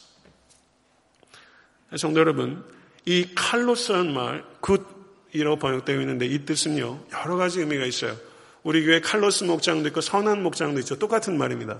[1.96, 2.62] 성도 여러분,
[3.06, 4.97] 이 칼로스라는 말, good
[5.32, 8.16] 이라고 번역되어 있는데 이 뜻은요, 여러 가지 의미가 있어요.
[8.62, 10.98] 우리 교회 칼로스 목장도 있고 선한 목장도 있죠.
[10.98, 11.78] 똑같은 말입니다.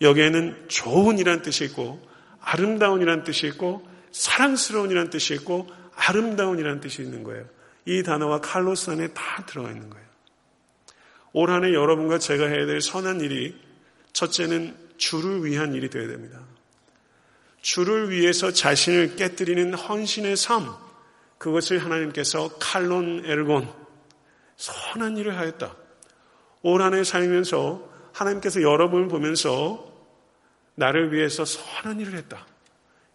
[0.00, 2.06] 여기에는 좋은이란 뜻이 있고,
[2.40, 7.44] 아름다운이란 뜻이 있고, 사랑스러운이란 뜻이 있고, 아름다운이란 뜻이 있는 거예요.
[7.84, 10.06] 이 단어와 칼로스 안에 다 들어가 있는 거예요.
[11.32, 13.56] 올 한해 여러분과 제가 해야 될 선한 일이
[14.12, 16.40] 첫째는 주를 위한 일이 되어야 됩니다.
[17.62, 20.68] 주를 위해서 자신을 깨뜨리는 헌신의 삶,
[21.42, 23.68] 그것을 하나님께서 칼론 에르곤,
[24.56, 25.74] 선한 일을 하였다.
[26.62, 29.92] 올 한해 살면서 하나님께서 여러분을 보면서
[30.76, 32.46] 나를 위해서 선한 일을 했다.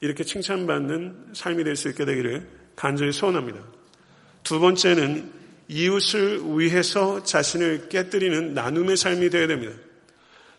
[0.01, 3.61] 이렇게 칭찬받는 삶이 될 수 있게 되기를 간절히 소원합니다.
[4.43, 5.31] 두 번째는
[5.69, 9.73] 이웃을 위해서 자신을 깨뜨리는 나눔의 삶이 되어야 됩니다.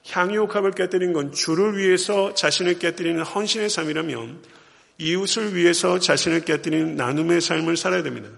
[0.06, 4.57] 향유옥합을 깨뜨린 건 주를 위해서 자신을 깨뜨리는 헌신의 삶이라면
[4.98, 8.28] 이웃을 위해서 자신을 깨뜨리는 나눔의 삶을 살아야 됩니다.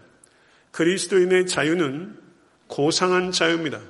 [0.73, 2.17] 그리스도인의 자유는
[2.67, 3.81] 고상한 자유입니다.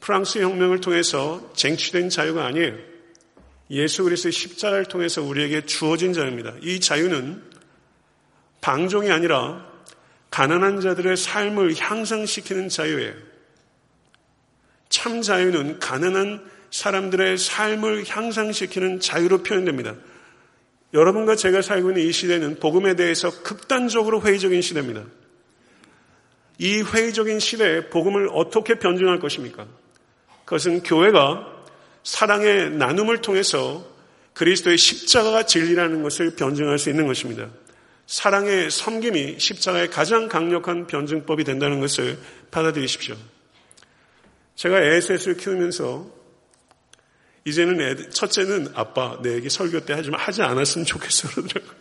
[0.00, 2.76] 프랑스 혁명을 통해서 쟁취된 자유가 아니에요.
[3.70, 6.54] 예수 그리스도의 십자가를 통해서 우리에게 주어진 자유입니다.
[6.62, 7.42] 이 자유는
[8.60, 9.70] 방종이 아니라
[10.30, 13.14] 가난한 자들의 삶을 향상시키는 자유예요.
[14.88, 19.94] 참 자유는 가난한 사람들의 삶을 향상시키는 자유로 표현됩니다.
[20.94, 25.04] 여러분과 제가 살고 있는 이 시대는 복음에 대해서 극단적으로 회의적인 시대입니다.
[26.58, 29.66] 이 회의적인 시대에 복음을 어떻게 변증할 것입니까?
[30.44, 31.64] 그것은 교회가
[32.04, 33.86] 사랑의 나눔을 통해서
[34.34, 37.48] 그리스도의 십자가가 진리라는 것을 변증할 수 있는 것입니다.
[38.06, 42.18] 사랑의 섬김이 십자가의 가장 강력한 변증법이 된다는 것을
[42.50, 43.16] 받아들이십시오.
[44.56, 46.21] 제가 에셋을 키우면서
[47.44, 51.80] 이제는 애들, 첫째는 아빠 내에게 설교 때 하지만 하지 않았으면 좋겠어 그러더라고요.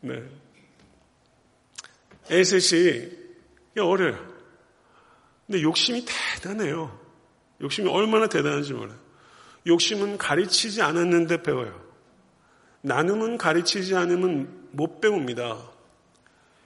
[0.00, 0.22] 네.
[2.30, 3.10] 에셋이
[3.78, 4.34] 어려요.
[5.46, 6.98] 근데 욕심이 대단해요.
[7.60, 8.98] 욕심이 얼마나 대단한지 몰라요.
[9.66, 11.82] 욕심은 가르치지 않았는데 배워요.
[12.82, 15.70] 나눔은 가르치지 않으면 못 배웁니다.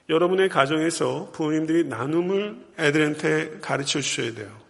[0.09, 4.68] 여러분의 가정에서 부모님들이 나눔을 애들한테 가르쳐 주셔야 돼요.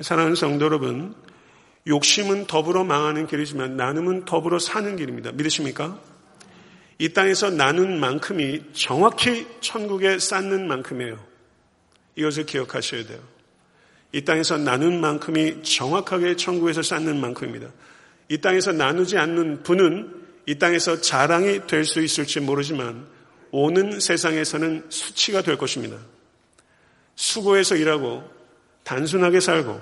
[0.00, 1.14] 사랑하는 성도 여러분,
[1.86, 5.32] 욕심은 더불어 망하는 길이지만 나눔은 더불어 사는 길입니다.
[5.32, 5.98] 믿으십니까?
[6.98, 11.18] 이 땅에서 나눈 만큼이 정확히 천국에 쌓는 만큼이에요.
[12.14, 13.18] 이것을 기억하셔야 돼요.
[14.12, 17.68] 이 땅에서 나눈 만큼이 정확하게 천국에서 쌓는 만큼입니다.
[18.28, 23.06] 이 땅에서 나누지 않는 분은 이 땅에서 자랑이 될 수 있을지 모르지만
[23.50, 25.96] 오는 세상에서는 수치가 될 것입니다.
[27.16, 28.22] 수고해서 일하고
[28.84, 29.80] 단순하게 살고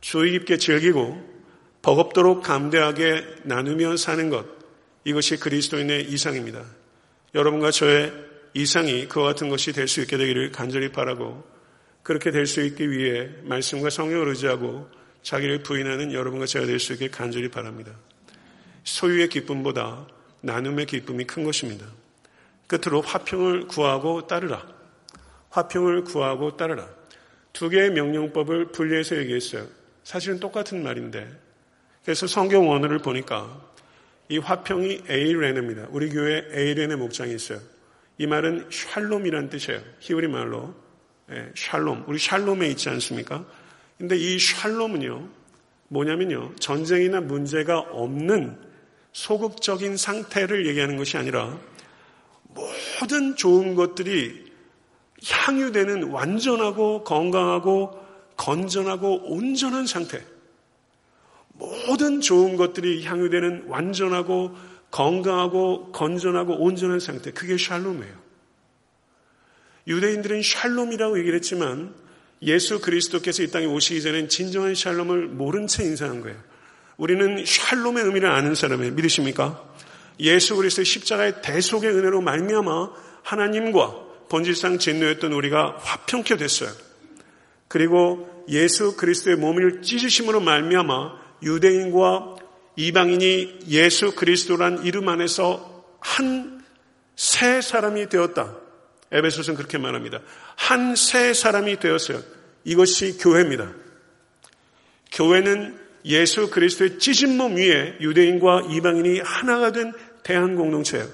[0.00, 1.38] 주의 깊게 즐기고
[1.82, 4.46] 버겁도록 감대하게 나누며 사는 것
[5.04, 6.64] 이것이 그리스도인의 이상입니다.
[7.34, 8.12] 여러분과 저의
[8.54, 11.44] 이상이 그와 같은 것이 될 수 있게 되기를 간절히 바라고
[12.02, 14.88] 그렇게 될 수 있기 위해 말씀과 성령을 의지하고
[15.22, 17.92] 자기를 부인하는 여러분과 제가 될 수 있게 간절히 바랍니다.
[18.84, 20.06] 소유의 기쁨보다
[20.40, 21.86] 나눔의 기쁨이 큰 것입니다.
[22.66, 24.66] 끝으로 화평을 구하고 따르라.
[25.50, 26.88] 화평을 구하고 따르라.
[27.58, 29.66] 두 개의 명령법을 분리해서 얘기했어요.
[30.04, 31.28] 사실은 똑같은 말인데.
[32.04, 33.60] 그래서 성경 원어를 보니까
[34.28, 35.88] 이 화평이 에이레네입니다.
[35.90, 37.58] 우리 교회 에이레네 목장이 있어요.
[38.16, 39.80] 이 말은 샬롬이란 뜻이에요.
[39.98, 40.72] 히브리 말로.
[41.32, 42.04] 예, 샬롬.
[42.06, 43.44] 우리 샬롬에 있지 않습니까?
[43.98, 45.28] 근데 이 샬롬은요,
[45.88, 48.56] 뭐냐면요, 전쟁이나 문제가 없는
[49.10, 51.58] 소극적인 상태를 얘기하는 것이 아니라
[52.44, 54.47] 모든 좋은 것들이
[55.26, 60.24] 향유되는 완전하고 건강하고 건전하고 온전한 상태.
[61.52, 64.54] 모든 좋은 것들이 향유되는 완전하고
[64.90, 67.32] 건강하고 건전하고 온전한 상태.
[67.32, 68.14] 그게 샬롬이에요.
[69.88, 71.94] 유대인들은 샬롬이라고 얘기를 했지만
[72.42, 76.36] 예수 그리스도께서 이 땅에 오시기 전엔 진정한 샬롬을 모른 채 인사한 거예요.
[76.96, 78.92] 우리는 샬롬의 의미를 아는 사람이에요.
[78.92, 79.64] 믿으십니까?
[80.20, 82.90] 예수 그리스도의 십자가의 대속의 은혜로 말미암아
[83.22, 86.70] 하나님과 본질상 진노였던 우리가 화평케 됐어요.
[87.68, 92.36] 그리고 예수 그리스도의 몸을 찢으심으로 말미암아 유대인과
[92.76, 96.58] 이방인이 예수 그리스도란 이름 안에서 한
[97.18, 98.56] 새 사람이 되었다.
[99.10, 100.20] 에베소서는 그렇게 말합니다.
[100.54, 102.22] 한 새 사람이 되었어요.
[102.62, 103.72] 이것이 교회입니다.
[105.10, 111.08] 교회는 예수 그리스도의 찢은 몸 위에 유대인과 이방인이 하나가 된 대한 공동체예요.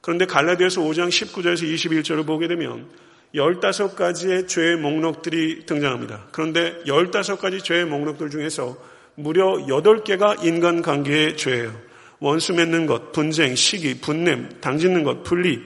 [0.00, 2.88] 그런데 갈라디아서 5장 19절에서 21절을 보게 되면
[3.34, 6.28] 15가지의 죄의 목록들이 등장합니다.
[6.32, 8.76] 그런데 15가지 죄의 목록들 중에서
[9.14, 11.90] 무려 8개가 인간관계의 죄예요.
[12.18, 15.60] 원수 맺는 것, 분쟁, 시기, 분냄, 당짓는 것, 분리,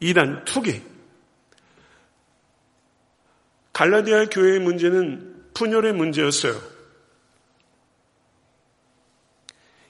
[0.00, 0.82] 이단, 투기.
[3.72, 6.60] 갈라디아 교회의 문제는 분열의 문제였어요.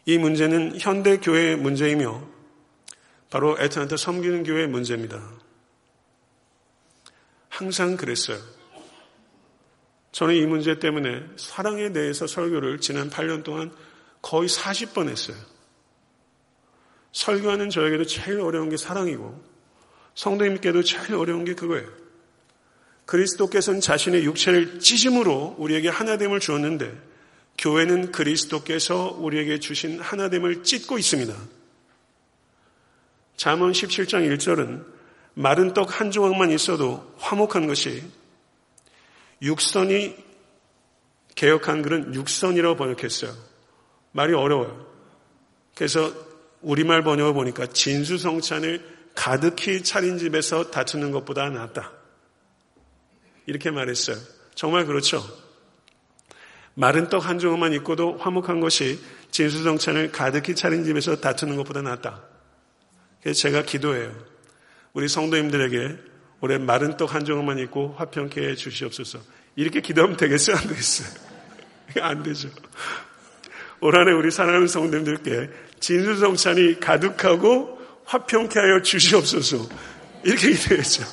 [0.06, 2.37] 이 문제는 현대 교회의 문제이며
[3.30, 5.22] 바로 애틀란타 섬기는 교회의 문제입니다.
[7.48, 8.38] 항상 그랬어요.
[10.12, 13.74] 저는 이 문제 때문에 사랑에 대해서 설교를 지난 8년 동안
[14.22, 15.36] 거의 40번 했어요.
[17.12, 19.42] 설교하는 저에게도 제일 어려운 게 사랑이고
[20.14, 21.88] 성도님께도 제일 어려운 게 그거예요.
[23.06, 26.92] 그리스도께서는 자신의 육체를 찢음으로 우리에게 하나됨을 주었는데
[27.56, 31.34] 교회는 그리스도께서 우리에게 주신 하나됨을 찢고 있습니다.
[33.38, 34.84] 잠언 17장 1절은
[35.34, 38.02] 마른 떡 한 조각만 있어도 화목한 것이
[39.40, 40.16] 육선이
[41.36, 43.32] 개혁한 글은 육선이라고 번역했어요.
[44.10, 44.84] 말이 어려워요.
[45.76, 46.12] 그래서
[46.62, 51.92] 우리말 번역을 보니까 진수성찬을 가득히 차린 집에서 다투는 것보다 낫다.
[53.46, 54.16] 이렇게 말했어요.
[54.56, 55.22] 정말 그렇죠.
[56.74, 58.98] 마른 떡 한 조각만 있고도 화목한 것이
[59.30, 62.37] 진수성찬을 가득히 차린 집에서 다투는 것보다 낫다.
[63.28, 64.10] 그래서 제가 기도해요.
[64.94, 65.98] 우리 성도님들에게
[66.40, 69.20] 올해 마른 떡 한 조각만 있고 화평케 해 주시옵소서.
[69.54, 70.56] 이렇게 기도하면 되겠어요?
[70.56, 71.08] 안 되겠어요?
[72.00, 72.48] 안 되죠.
[73.80, 79.68] 올 한해 우리 사랑하는 성도님들께 진수성찬이 가득하고 화평케 하여 주시옵소서.
[80.24, 81.04] 이렇게 기도했죠.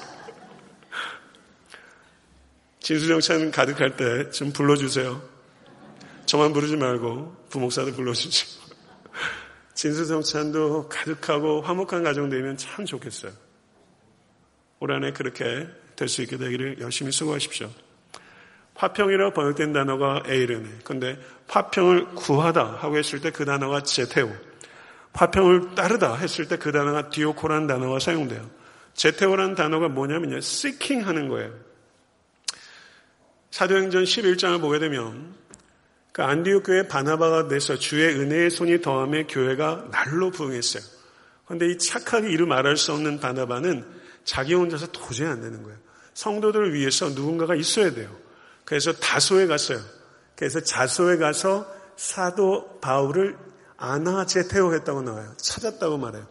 [2.80, 5.22] 진수정찬 가득할 때 좀 불러주세요.
[6.28, 8.64] 저만 부르지 말고 부목사도 불러주시고.
[9.76, 13.32] 진수정찬도 가득하고 화목한 가정 되면 참 좋겠어요.
[14.80, 17.69] 올 한해 그렇게 될 수 있게 되기를 열심히 수고하십시오.
[18.76, 20.69] 화평이라고 번역된 단어가 에이르네.
[20.84, 21.17] 근데
[21.47, 24.34] 화평을 구하다 하고 했을 때 그 단어가 제테오.
[25.13, 28.49] 화평을 따르다 했을 때 그 단어가 디오코라는 단어가 사용돼요.
[28.95, 30.38] 제테오라는 단어가 뭐냐면요.
[30.38, 31.53] seeking 하는 거예요.
[33.51, 35.34] 사도행전 11장을 보게 되면
[36.16, 40.82] 그 안디옥 교회 바나바가 돼서 주의 은혜의 손이 더함에 교회가 날로 부응했어요.
[41.43, 43.84] 그런데 이 착하게 이루 말할 수 없는 바나바는
[44.24, 45.78] 자기 혼자서 도저히 안 되는 거예요.
[46.13, 48.16] 성도들을 위해서 누군가가 있어야 돼요.
[48.63, 49.82] 그래서 다소에 갔어요.
[50.38, 53.36] 그래서 자소에 가서 사도 바울을
[53.76, 55.34] 아나 제테오 했다고 나와요.
[55.36, 56.26] 찾았다고 말해요.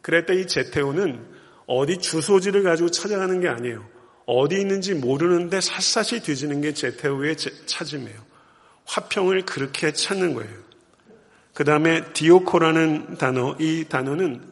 [0.00, 1.26] 그랬더니 이 제테오는
[1.66, 3.86] 어디 주소지를 가지고 찾아가는 게 아니에요.
[4.24, 8.35] 어디 있는지 모르는데 샅샅이 뒤지는 게 제테오의 찾음이에요.
[8.86, 10.66] 화평을 그렇게 찾는 거예요.
[11.54, 14.42] 그 다음에 디오코라는 단어, 이 단어는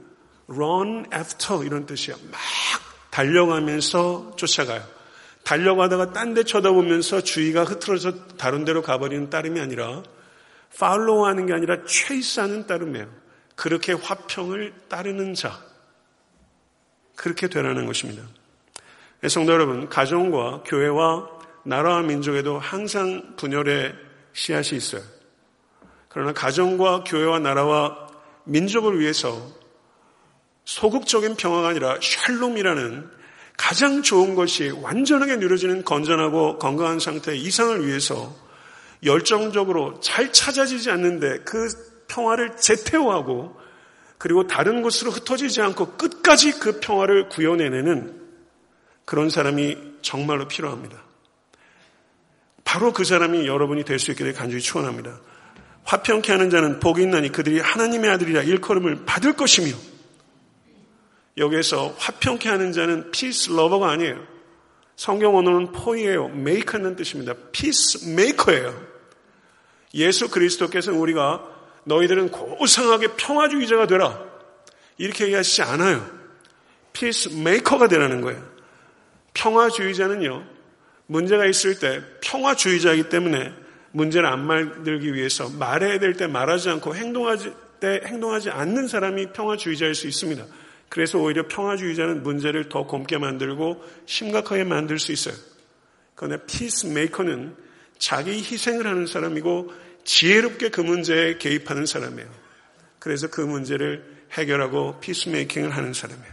[0.49, 2.19] run after 이런 뜻이에요.
[2.31, 2.41] 막
[3.11, 4.83] 달려가면서 쫓아가요.
[5.45, 10.03] 달려가다가 딴 데 쳐다보면서 주의가 흐트러져 다른 데로 가버리는 따름이 아니라
[10.79, 13.09] 팔로우 하는 게 아니라 체이스하는 따름이에요.
[13.55, 15.61] 그렇게 화평을 따르는 자.
[17.15, 18.23] 그렇게 되라는 것입니다.
[19.21, 21.29] 네, 성도 여러분, 가정과 교회와
[21.63, 23.95] 나라와 민족에도 항상 분열의
[24.35, 25.03] 씨앗이 있어요.
[26.09, 28.07] 그러나 가정과 교회와 나라와
[28.45, 29.51] 민족을 위해서
[30.65, 33.11] 소극적인 평화가 아니라 샬롬이라는
[33.57, 38.35] 가장 좋은 것이 완전하게 누려지는 건전하고 건강한 상태의 이상을 위해서
[39.05, 41.69] 열정적으로 잘 찾아지지 않는데 그
[42.09, 43.57] 평화를 재태워하고
[44.19, 48.23] 그리고 다른 곳으로 흩어지지 않고 끝까지 그 평화를 구현해내는
[49.05, 51.04] 그런 사람이 정말로 필요합니다.
[52.65, 55.21] 바로 그 사람이 여러분이 될 수 있기를 간절히 축원합니다.
[55.85, 59.73] 화평케 하는 자는 복이 있나니 그들이 하나님의 아들이라 일컬음을 받을 것이며
[61.37, 64.27] 여기에서 화평케 하는 자는 peace lover가 아니에요.
[64.97, 66.29] 성경 언어는 포이에오.
[66.29, 67.35] maker는 뜻입니다.
[67.53, 68.95] peacemaker예요.
[69.95, 71.45] 예수 그리스도께서 우리가
[71.85, 74.23] 너희들은 고상하게 평화주의자가 되라.
[74.97, 76.09] 이렇게 얘기하시지 않아요.
[76.93, 78.43] peacemaker가 되라는 거예요.
[79.35, 80.54] 평화주의자는요.
[81.07, 83.53] 문제가 있을 때 평화주의자이기 때문에
[83.93, 89.95] 문제를 안 만들기 위해서 말해야 될 때 말하지 않고 행동하지 때 행동하지 않는 사람이 평화주의자일
[89.95, 90.45] 수 있습니다.
[90.89, 95.35] 그래서 오히려 평화주의자는 문제를 더 곪게 만들고 심각하게 만들 수 있어요.
[96.15, 97.57] 그러나 peacemaker는
[97.99, 99.73] 자기 희생을 하는 사람이고
[100.05, 102.29] 지혜롭게 그 문제에 개입하는 사람이에요.
[102.99, 106.33] 그래서 그 문제를 해결하고 peacemaking을 하는 사람이에요.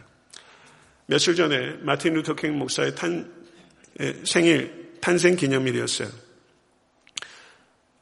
[1.07, 3.31] 며칠 전에 마틴 루터 킹 목사의 탄,
[4.23, 6.09] 생일 탄생 기념일이었어요.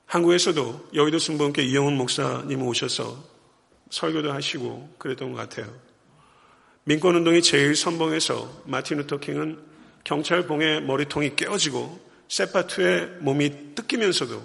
[0.05, 3.23] 한국에서도 여의도 순복음교 이영훈 목사님 오셔서
[3.89, 5.71] 설교도 하시고 그랬던 것 같아요.
[6.85, 9.59] 민권운동이 제일 선봉에서 마틴 루터킹은
[10.03, 14.41] 경찰봉에 머리통이 깨어지고 셰퍼드에 몸이 뜯기면서도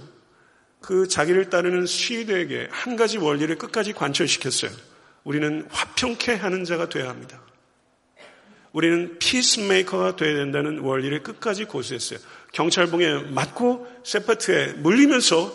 [0.80, 4.70] 그 자기를 따르는 시위대에게 한 가지 원리를 끝까지 관철시켰어요.
[5.24, 7.40] 우리는 화평케 하는 자가 되어야 합니다.
[8.74, 12.18] 우리는 peacemaker가 되어야 된다는 원리를 끝까지 고수했어요.
[12.52, 15.54] 경찰봉에 맞고 셰퍼드에 물리면서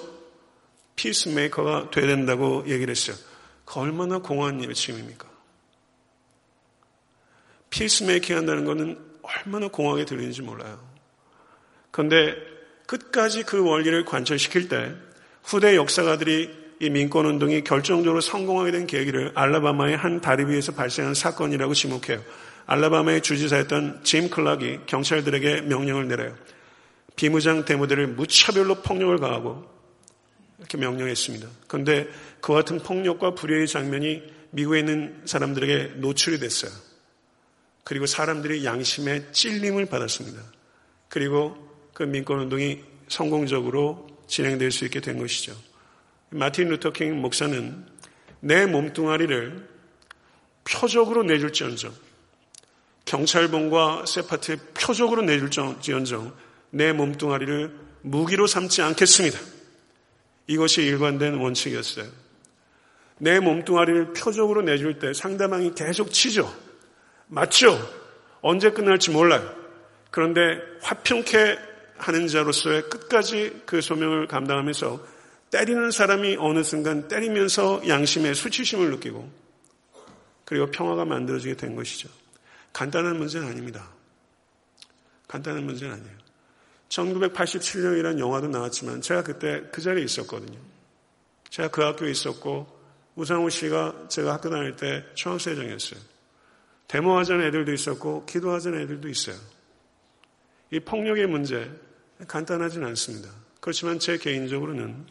[0.96, 3.18] peacemaker가 되어야 된다고 얘기를 했어요.
[3.66, 5.28] 그 얼마나 공허한 외침입니까?
[7.70, 10.80] peacemaking 한다는 것은 얼마나 공허하게 들리는지 몰라요.
[11.92, 12.36] 그런데
[12.88, 14.96] 끝까지 그 원리를 관철시킬 때
[15.44, 22.24] 후대 역사가들이 이 민권운동이 결정적으로 성공하게 된 계기를 알라바마의 한 다리 위에서 발생한 사건이라고 지목해요.
[22.72, 26.36] 알라바마의 주지사였던 짐 클락이 경찰들에게 명령을 내려요.
[27.16, 29.66] 비무장 데모들을 무차별로 폭력을 가하고
[30.60, 31.48] 이렇게 명령했습니다.
[31.68, 32.08] 그런데
[32.42, 36.72] 그와 같은 폭력과 불의의 장면이 미국에 있는 사람들에게 노출이 됐어요.
[37.84, 40.40] 그리고 사람들이 양심의 찔림을 받았습니다.
[41.08, 41.58] 그리고
[41.96, 45.56] 그 민권운동이 성공적으로 진행될 수 있게 된 것이죠.
[46.30, 47.84] 마틴 루터킹 목사는
[48.42, 49.68] 내 몸뚱아리를
[50.66, 52.09] 표적으로 내줄지언정
[53.06, 56.34] 경찰봉과 세파트에 표적으로 내줄지언정
[56.72, 59.40] 내 몸뚱아리를 무기로 삼지 않겠습니다.
[60.48, 62.08] 이것이 일관된 원칙이었어요.
[63.18, 66.54] 내 몸뚱아리를 표적으로 내줄 때 상대방이 계속 치죠.
[67.28, 67.78] 맞죠?
[68.42, 69.54] 언제 끝날지 몰라요.
[70.12, 71.58] 그런데 화평케
[71.98, 75.06] 하는 자로서의 끝까지 그 소명을 감당하면서
[75.52, 79.30] 때리는 사람이 어느 순간 때리면서 양심의 수치심을 느끼고
[80.46, 82.10] 그리고 평화가 만들어지게 된 것이죠.
[82.74, 83.90] 간단한 문제는 아닙니다.
[85.28, 86.18] 간단한 문제는 아니에요.
[86.90, 90.58] 1987년이라는 영화도 나왔지만 제가 그때 그 자리에 있었거든요.
[91.50, 92.68] 제가 그 학교에 있었고
[93.16, 96.00] 우상우 씨가 제가 학교 다닐 때 중학생회장이었어요.
[96.88, 99.36] 데모하자는 애들도 있었고 기도하자는 애들도 있어요.
[100.72, 101.70] 이 폭력의 문제,
[102.28, 103.30] 간단하진 않습니다.
[103.60, 105.06] 그렇지만 제 개인적으로는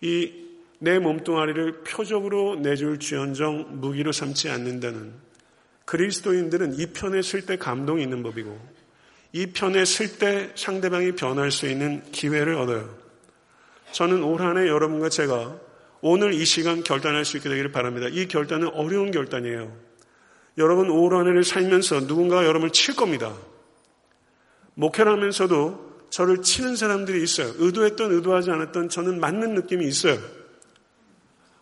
[0.00, 0.44] 이
[0.84, 5.14] 내 몸뚱아리를 표적으로 내줄 주연정 무기로 삼지 않는다는
[5.84, 8.74] 그리스도인들은 이 편에 쓸 때 감동이 있는 법이고
[9.32, 12.96] 이 편에 쓸 때 상대방이 변할 수 있는 기회를 얻어요.
[13.92, 15.58] 저는 올 한해 여러분과 제가
[16.00, 18.08] 오늘 이 시간 결단할 수 있게 되기를 바랍니다.
[18.10, 19.76] 이 결단은 어려운 결단이에요.
[20.58, 23.34] 여러분 올 한 해를 살면서 누군가가 여러분을 칠 겁니다.
[24.74, 27.52] 목회를 하면서도 저를 치는 사람들이 있어요.
[27.56, 30.18] 의도했던 의도하지 않았던 저는 맞는 느낌이 있어요.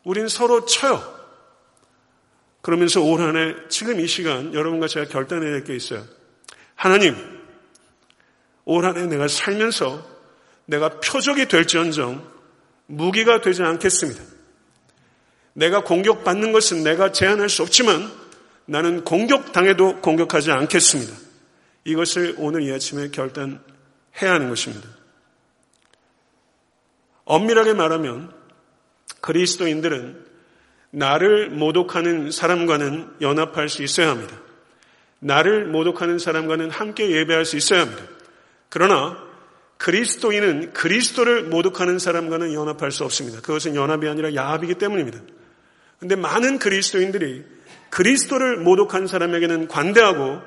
[0.05, 1.22] 우린 서로 쳐요.
[2.63, 6.05] 그러면서 올 한 해 지금 이 시간 여러분과 제가 결단해야 될 게 있어요.
[6.75, 7.15] 하나님,
[8.65, 10.07] 올 한 해 내가 살면서
[10.67, 12.31] 내가 표적이 될지언정
[12.87, 14.23] 무기가 되지 않겠습니다.
[15.55, 18.11] 내가 공격받는 것은 내가 제한할 수 없지만
[18.65, 21.13] 나는 공격당해도 공격하지 않겠습니다.
[21.85, 23.59] 이것을 오늘 이 아침에 결단해야
[24.21, 24.89] 하는 것입니다.
[27.25, 28.33] 엄밀하게 말하면
[29.21, 30.32] 그리스도인들은
[30.93, 34.39] 나를 모독하는 사람과는 연합할 수 있어야 합니다.
[35.19, 38.05] 나를 모독하는 사람과는 함께 예배할 수 있어야 합니다.
[38.69, 39.17] 그러나
[39.79, 43.41] 그리스도인은 그리스도를 모독하는 사람과는 연합할 수 없습니다.
[43.41, 45.19] 그것은 연합이 아니라 야합이기 때문입니다.
[45.99, 47.45] 근데 많은 그리스도인들이
[47.91, 50.41] 그리스도를 모독한 사람에게는 관대하고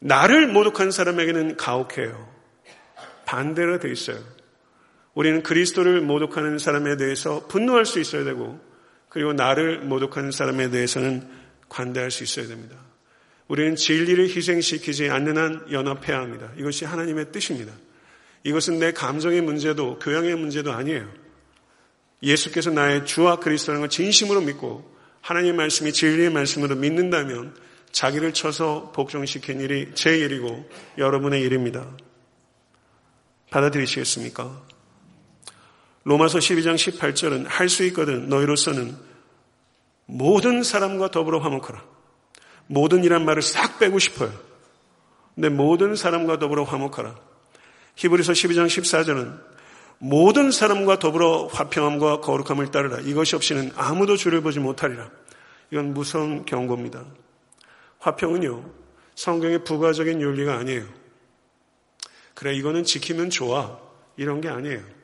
[0.00, 2.28] 나를 모독한 사람에게는 가혹해요.
[3.24, 4.18] 반대로 돼 있어요.
[5.14, 8.60] 우리는 그리스도를 모독하는 사람에 대해서 분노할 수 있어야 되고
[9.16, 11.26] 그리고 나를 모독하는 사람에 대해서는
[11.70, 12.76] 관대할 수 있어야 됩니다.
[13.48, 16.52] 우리는 진리를 희생시키지 않는 한 연합해야 합니다.
[16.58, 17.72] 이것이 하나님의 뜻입니다.
[18.44, 21.10] 이것은 내 감정의 문제도 교양의 문제도 아니에요.
[22.22, 27.56] 예수께서 나의 주와 그리스도라는 걸 진심으로 믿고 하나님의 말씀이 진리의 말씀으로 믿는다면
[27.92, 31.90] 자기를 쳐서 복종시킨 일이 제 일이고 여러분의 일입니다.
[33.50, 34.75] 받아들이시겠습니까?
[36.06, 38.96] 로마서 12장 18절은 할 수 있거든 너희로서는
[40.06, 41.82] 모든 사람과 더불어 화목하라.
[42.68, 44.32] 모든 이란 말을 싹 빼고 싶어요.
[45.34, 47.16] 근데 모든 사람과 더불어 화목하라.
[47.96, 49.36] 히브리서 12장 14절은
[49.98, 53.00] 모든 사람과 더불어 화평함과 거룩함을 따르라.
[53.00, 55.10] 이것이 없이는 아무도 주를 보지 못하리라.
[55.72, 57.04] 이건 무서운 경고입니다.
[57.98, 58.70] 화평은요,
[59.16, 60.84] 성경의 부가적인 윤리가 아니에요.
[62.34, 63.80] 그래, 이거는 지키면 좋아.
[64.16, 64.95] 이런 게 아니에요.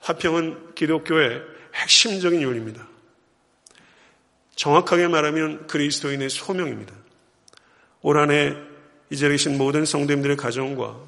[0.00, 1.42] 화평은 기독교의
[1.74, 2.88] 핵심적인 윤리입니다.
[4.56, 6.94] 정확하게 말하면 그리스도인의 소명입니다.
[8.02, 8.56] 올 한해
[9.10, 11.00] 이제 계신 모든 성도님들의 가정과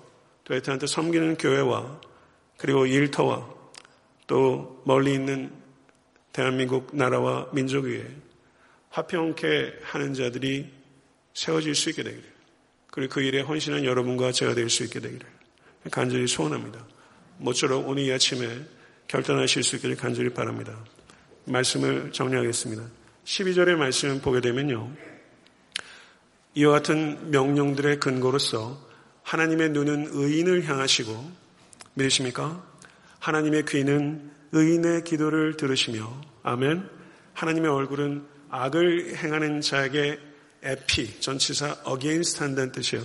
[0.44, 2.00] 또 에트한테 섬기는 교회와
[2.56, 3.48] 그리고 일터와
[4.26, 5.52] 또 멀리 있는
[6.32, 8.06] 대한민국 나라와 민족 위에
[8.90, 10.70] 화평케 하는 자들이
[11.34, 12.24] 세워질 수 있게 되기를
[12.90, 15.26] 그리고 그 일에 헌신한 여러분과 제가 될 수 있게 되기를
[15.90, 16.86] 간절히 소원합니다.
[17.38, 18.48] 모쪼록 오늘 이 아침에
[19.12, 20.74] 결단하실 수 있기를 간절히 바랍니다.
[21.44, 22.82] 말씀을 정리하겠습니다.
[23.26, 24.90] 12절의 말씀을 보게 되면요.
[26.54, 28.80] 이와 같은 명령들의 근거로서
[29.22, 31.30] 하나님의 눈은 의인을 향하시고
[31.92, 32.64] 믿으십니까?
[33.18, 36.10] 하나님의 귀는 의인의 기도를 들으시며
[36.42, 36.88] 아멘.
[37.34, 40.18] 하나님의 얼굴은 악을 행하는 자에게
[40.62, 43.04] 에피 전치사 against 한다는 뜻이에요.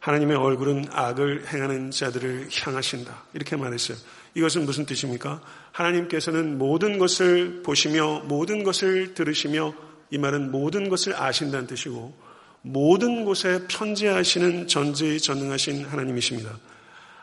[0.00, 3.24] 하나님의 얼굴은 악을 행하는 자들을 향하신다.
[3.32, 3.96] 이렇게 말했어요.
[4.38, 5.42] 이것은 무슨 뜻입니까?
[5.72, 9.74] 하나님께서는 모든 것을 보시며 모든 것을 들으시며
[10.10, 12.14] 이 말은 모든 것을 아신다는 뜻이고
[12.62, 16.56] 모든 곳에 편재하시는 전지 전능하신 하나님이십니다.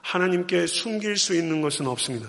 [0.02, 2.28] 하나님께 숨길 수 있는 것은 없습니다.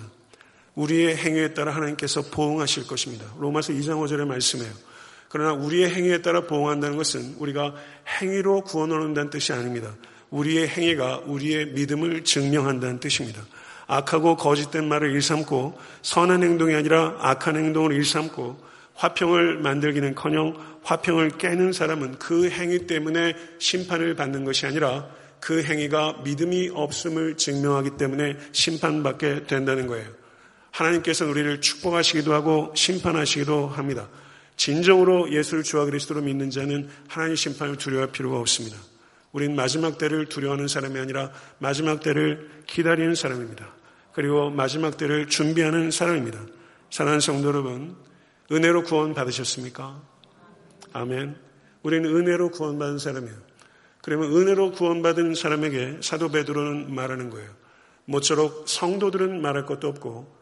[0.75, 3.25] 우리의 행위에 따라 하나님께서 보응하실 것입니다.
[3.39, 4.71] 로마서 2장 5절의 말씀이에요.
[5.27, 7.75] 그러나 우리의 행위에 따라 보응한다는 것은 우리가
[8.21, 9.95] 행위로 구원 얻는다는 뜻이 아닙니다.
[10.29, 13.43] 우리의 행위가 우리의 믿음을 증명한다는 뜻입니다.
[13.87, 22.19] 악하고 거짓된 말을 일삼고 선한 행동이 아니라 악한 행동을 일삼고 화평을 만들기는커녕 화평을 깨는 사람은
[22.19, 25.07] 그 행위 때문에 심판을 받는 것이 아니라
[25.39, 30.07] 그 행위가 믿음이 없음을 증명하기 때문에 심판받게 된다는 거예요.
[30.71, 34.09] 하나님께서 우리를 축복하시기도 하고 심판하시기도 합니다.
[34.57, 38.77] 진정으로 예수를 주와 그리스도로 믿는 자는 하나님 심판을 두려워할 필요가 없습니다.
[39.31, 43.76] 우린 마지막 때를 두려워하는 사람이 아니라 마지막 때를 기다리는 사람입니다.
[44.17, 46.43] 그리고 마지막 때를 준비하는 사람입니다.
[46.89, 47.95] 사랑하는 성도 여러분,
[48.51, 50.01] 은혜로 구원 받으셨습니까?
[50.91, 51.35] 아멘.
[51.83, 53.35] 우리는 은혜로 구원받은 사람이에요.
[54.01, 57.47] 그러면 은혜로 구원받은 사람에게 사도 베드로는 말하는 거예요.
[58.05, 60.35] 모쪼록 성도들은 말할 것도 없고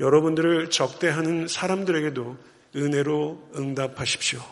[0.00, 2.36] 여러분들을 적대하는 사람들에게도
[2.76, 4.42] 은혜로 응답하십시오.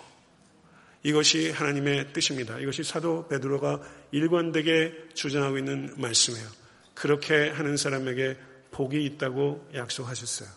[1.03, 2.59] 이것이 하나님의 뜻입니다.
[2.59, 6.47] 이것이 사도 베드로가 일관되게 주장하고 있는 말씀이에요.
[6.95, 8.39] 그렇게 하는 사람에게
[8.73, 10.49] 복이 있다고 약속하셨어요.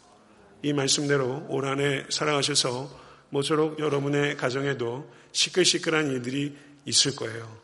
[0.63, 2.89] 이 말씀대로 올 한해 살아가셔서
[3.29, 7.57] 모쪼록 여러분의 가정에도 시끌시끌한 일들이 있을 거예요.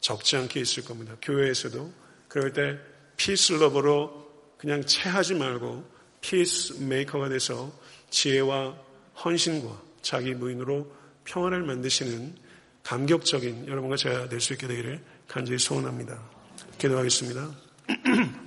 [0.00, 1.16] 적지 않게 있을 겁니다.
[1.20, 1.92] 교회에서도.
[2.28, 2.78] 그럴 때
[3.16, 4.24] peace lover로
[4.58, 5.84] 그냥 체하지 말고
[6.20, 7.72] peacemaker가 돼서
[8.10, 8.76] 지혜와
[9.24, 10.90] 헌신과 자기 부인으로
[11.24, 12.36] 평화를 만드시는
[12.82, 16.22] 감격적인 여러분과 제가 될 수 있게 되기를 간절히 소원합니다.
[16.78, 17.50] 기도하겠습니다.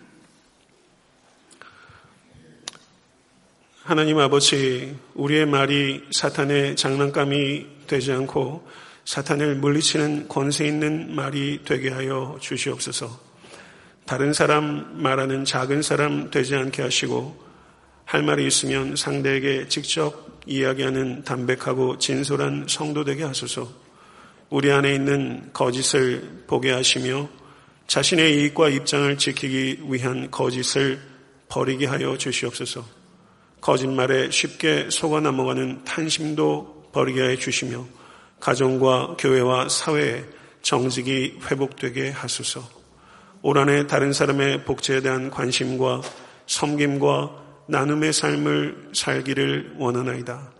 [3.87, 8.67] 하나님 아버지, 우리의 말이 사탄의 장난감이 되지 않고
[9.05, 13.17] 사탄을 물리치는 권세 있는 말이 되게 하여 주시옵소서.
[14.05, 17.41] 다른 사람 말하는 작은 사람 되지 않게 하시고
[18.03, 23.71] 할 말이 있으면 상대에게 직접 이야기하는 담백하고 진솔한 성도 되게 하소서.
[24.49, 27.29] 우리 안에 있는 거짓을 보게 하시며
[27.87, 30.99] 자신의 이익과 입장을 지키기 위한 거짓을
[31.47, 32.96] 버리게 하여 주시옵소서.
[33.61, 37.85] 거짓말에 쉽게 속아 넘어가는 탄심도 버리게 해 주시며
[38.39, 40.23] 가정과 교회와 사회에
[40.61, 42.61] 정직이 회복되게 하소서.
[43.41, 46.01] 올 한해 다른 사람의 복제에 대한 관심과
[46.47, 50.51] 섬김과 나눔의 삶을 살기를 원하나이다.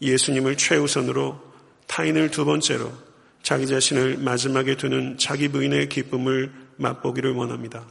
[0.00, 1.40] 예수님을 최우선으로
[1.86, 2.92] 타인을 두 번째로
[3.42, 7.84] 자기 자신을 마지막에 두는 자기 부인의 기쁨을 맛보기를 원합니다.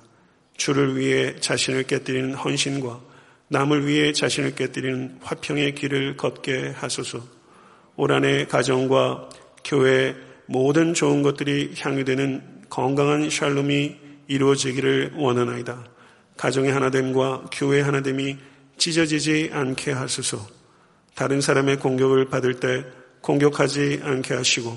[0.58, 3.13] 주를 위해 자신을 깨뜨리는 헌신과
[3.50, 7.22] 남을 위해 자신을 깨뜨리는 화평의 길을 걷게 하소서.
[7.96, 9.30] 올 한해 가정과
[9.64, 10.16] 교회
[10.46, 15.86] 모든 좋은 것들이 향유되는 건강한 샬롬이 이루어지기를 원하나이다.
[16.38, 18.38] 가정의 하나됨과 교회의 하나됨이
[18.78, 20.46] 찢어지지 않게 하소서.
[21.16, 22.86] 다른 사람의 공격을 받을 때
[23.22, 24.76] 공격하지 않게 하시고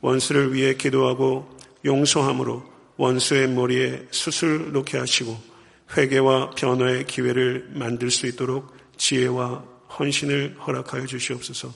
[0.00, 1.48] 원수를 위해 기도하고
[1.84, 2.62] 용서함으로
[2.96, 5.47] 원수의 머리에 수술 놓게 하시고
[5.96, 9.64] 회개와 변화의 기회를 만들 수 있도록 지혜와
[9.98, 11.72] 헌신을 허락하여 주시옵소서.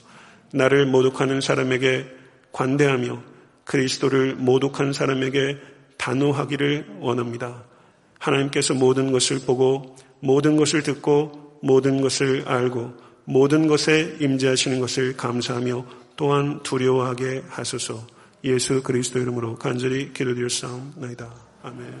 [0.53, 2.05] 나를 모독하는 사람에게
[2.51, 3.23] 관대하며
[3.65, 5.57] 그리스도를 모독한 사람에게
[5.97, 7.63] 단호하기를 원합니다.
[8.19, 12.93] 하나님께서 모든 것을 보고 모든 것을 듣고 모든 것을 알고
[13.25, 15.85] 모든 것에 임재하시는 것을 감사하며
[16.15, 18.05] 또한 두려워하게 하소서.
[18.43, 21.33] 예수 그리스도 이름으로 간절히 기도드렸사옵나이다.
[21.63, 21.93] 아멘.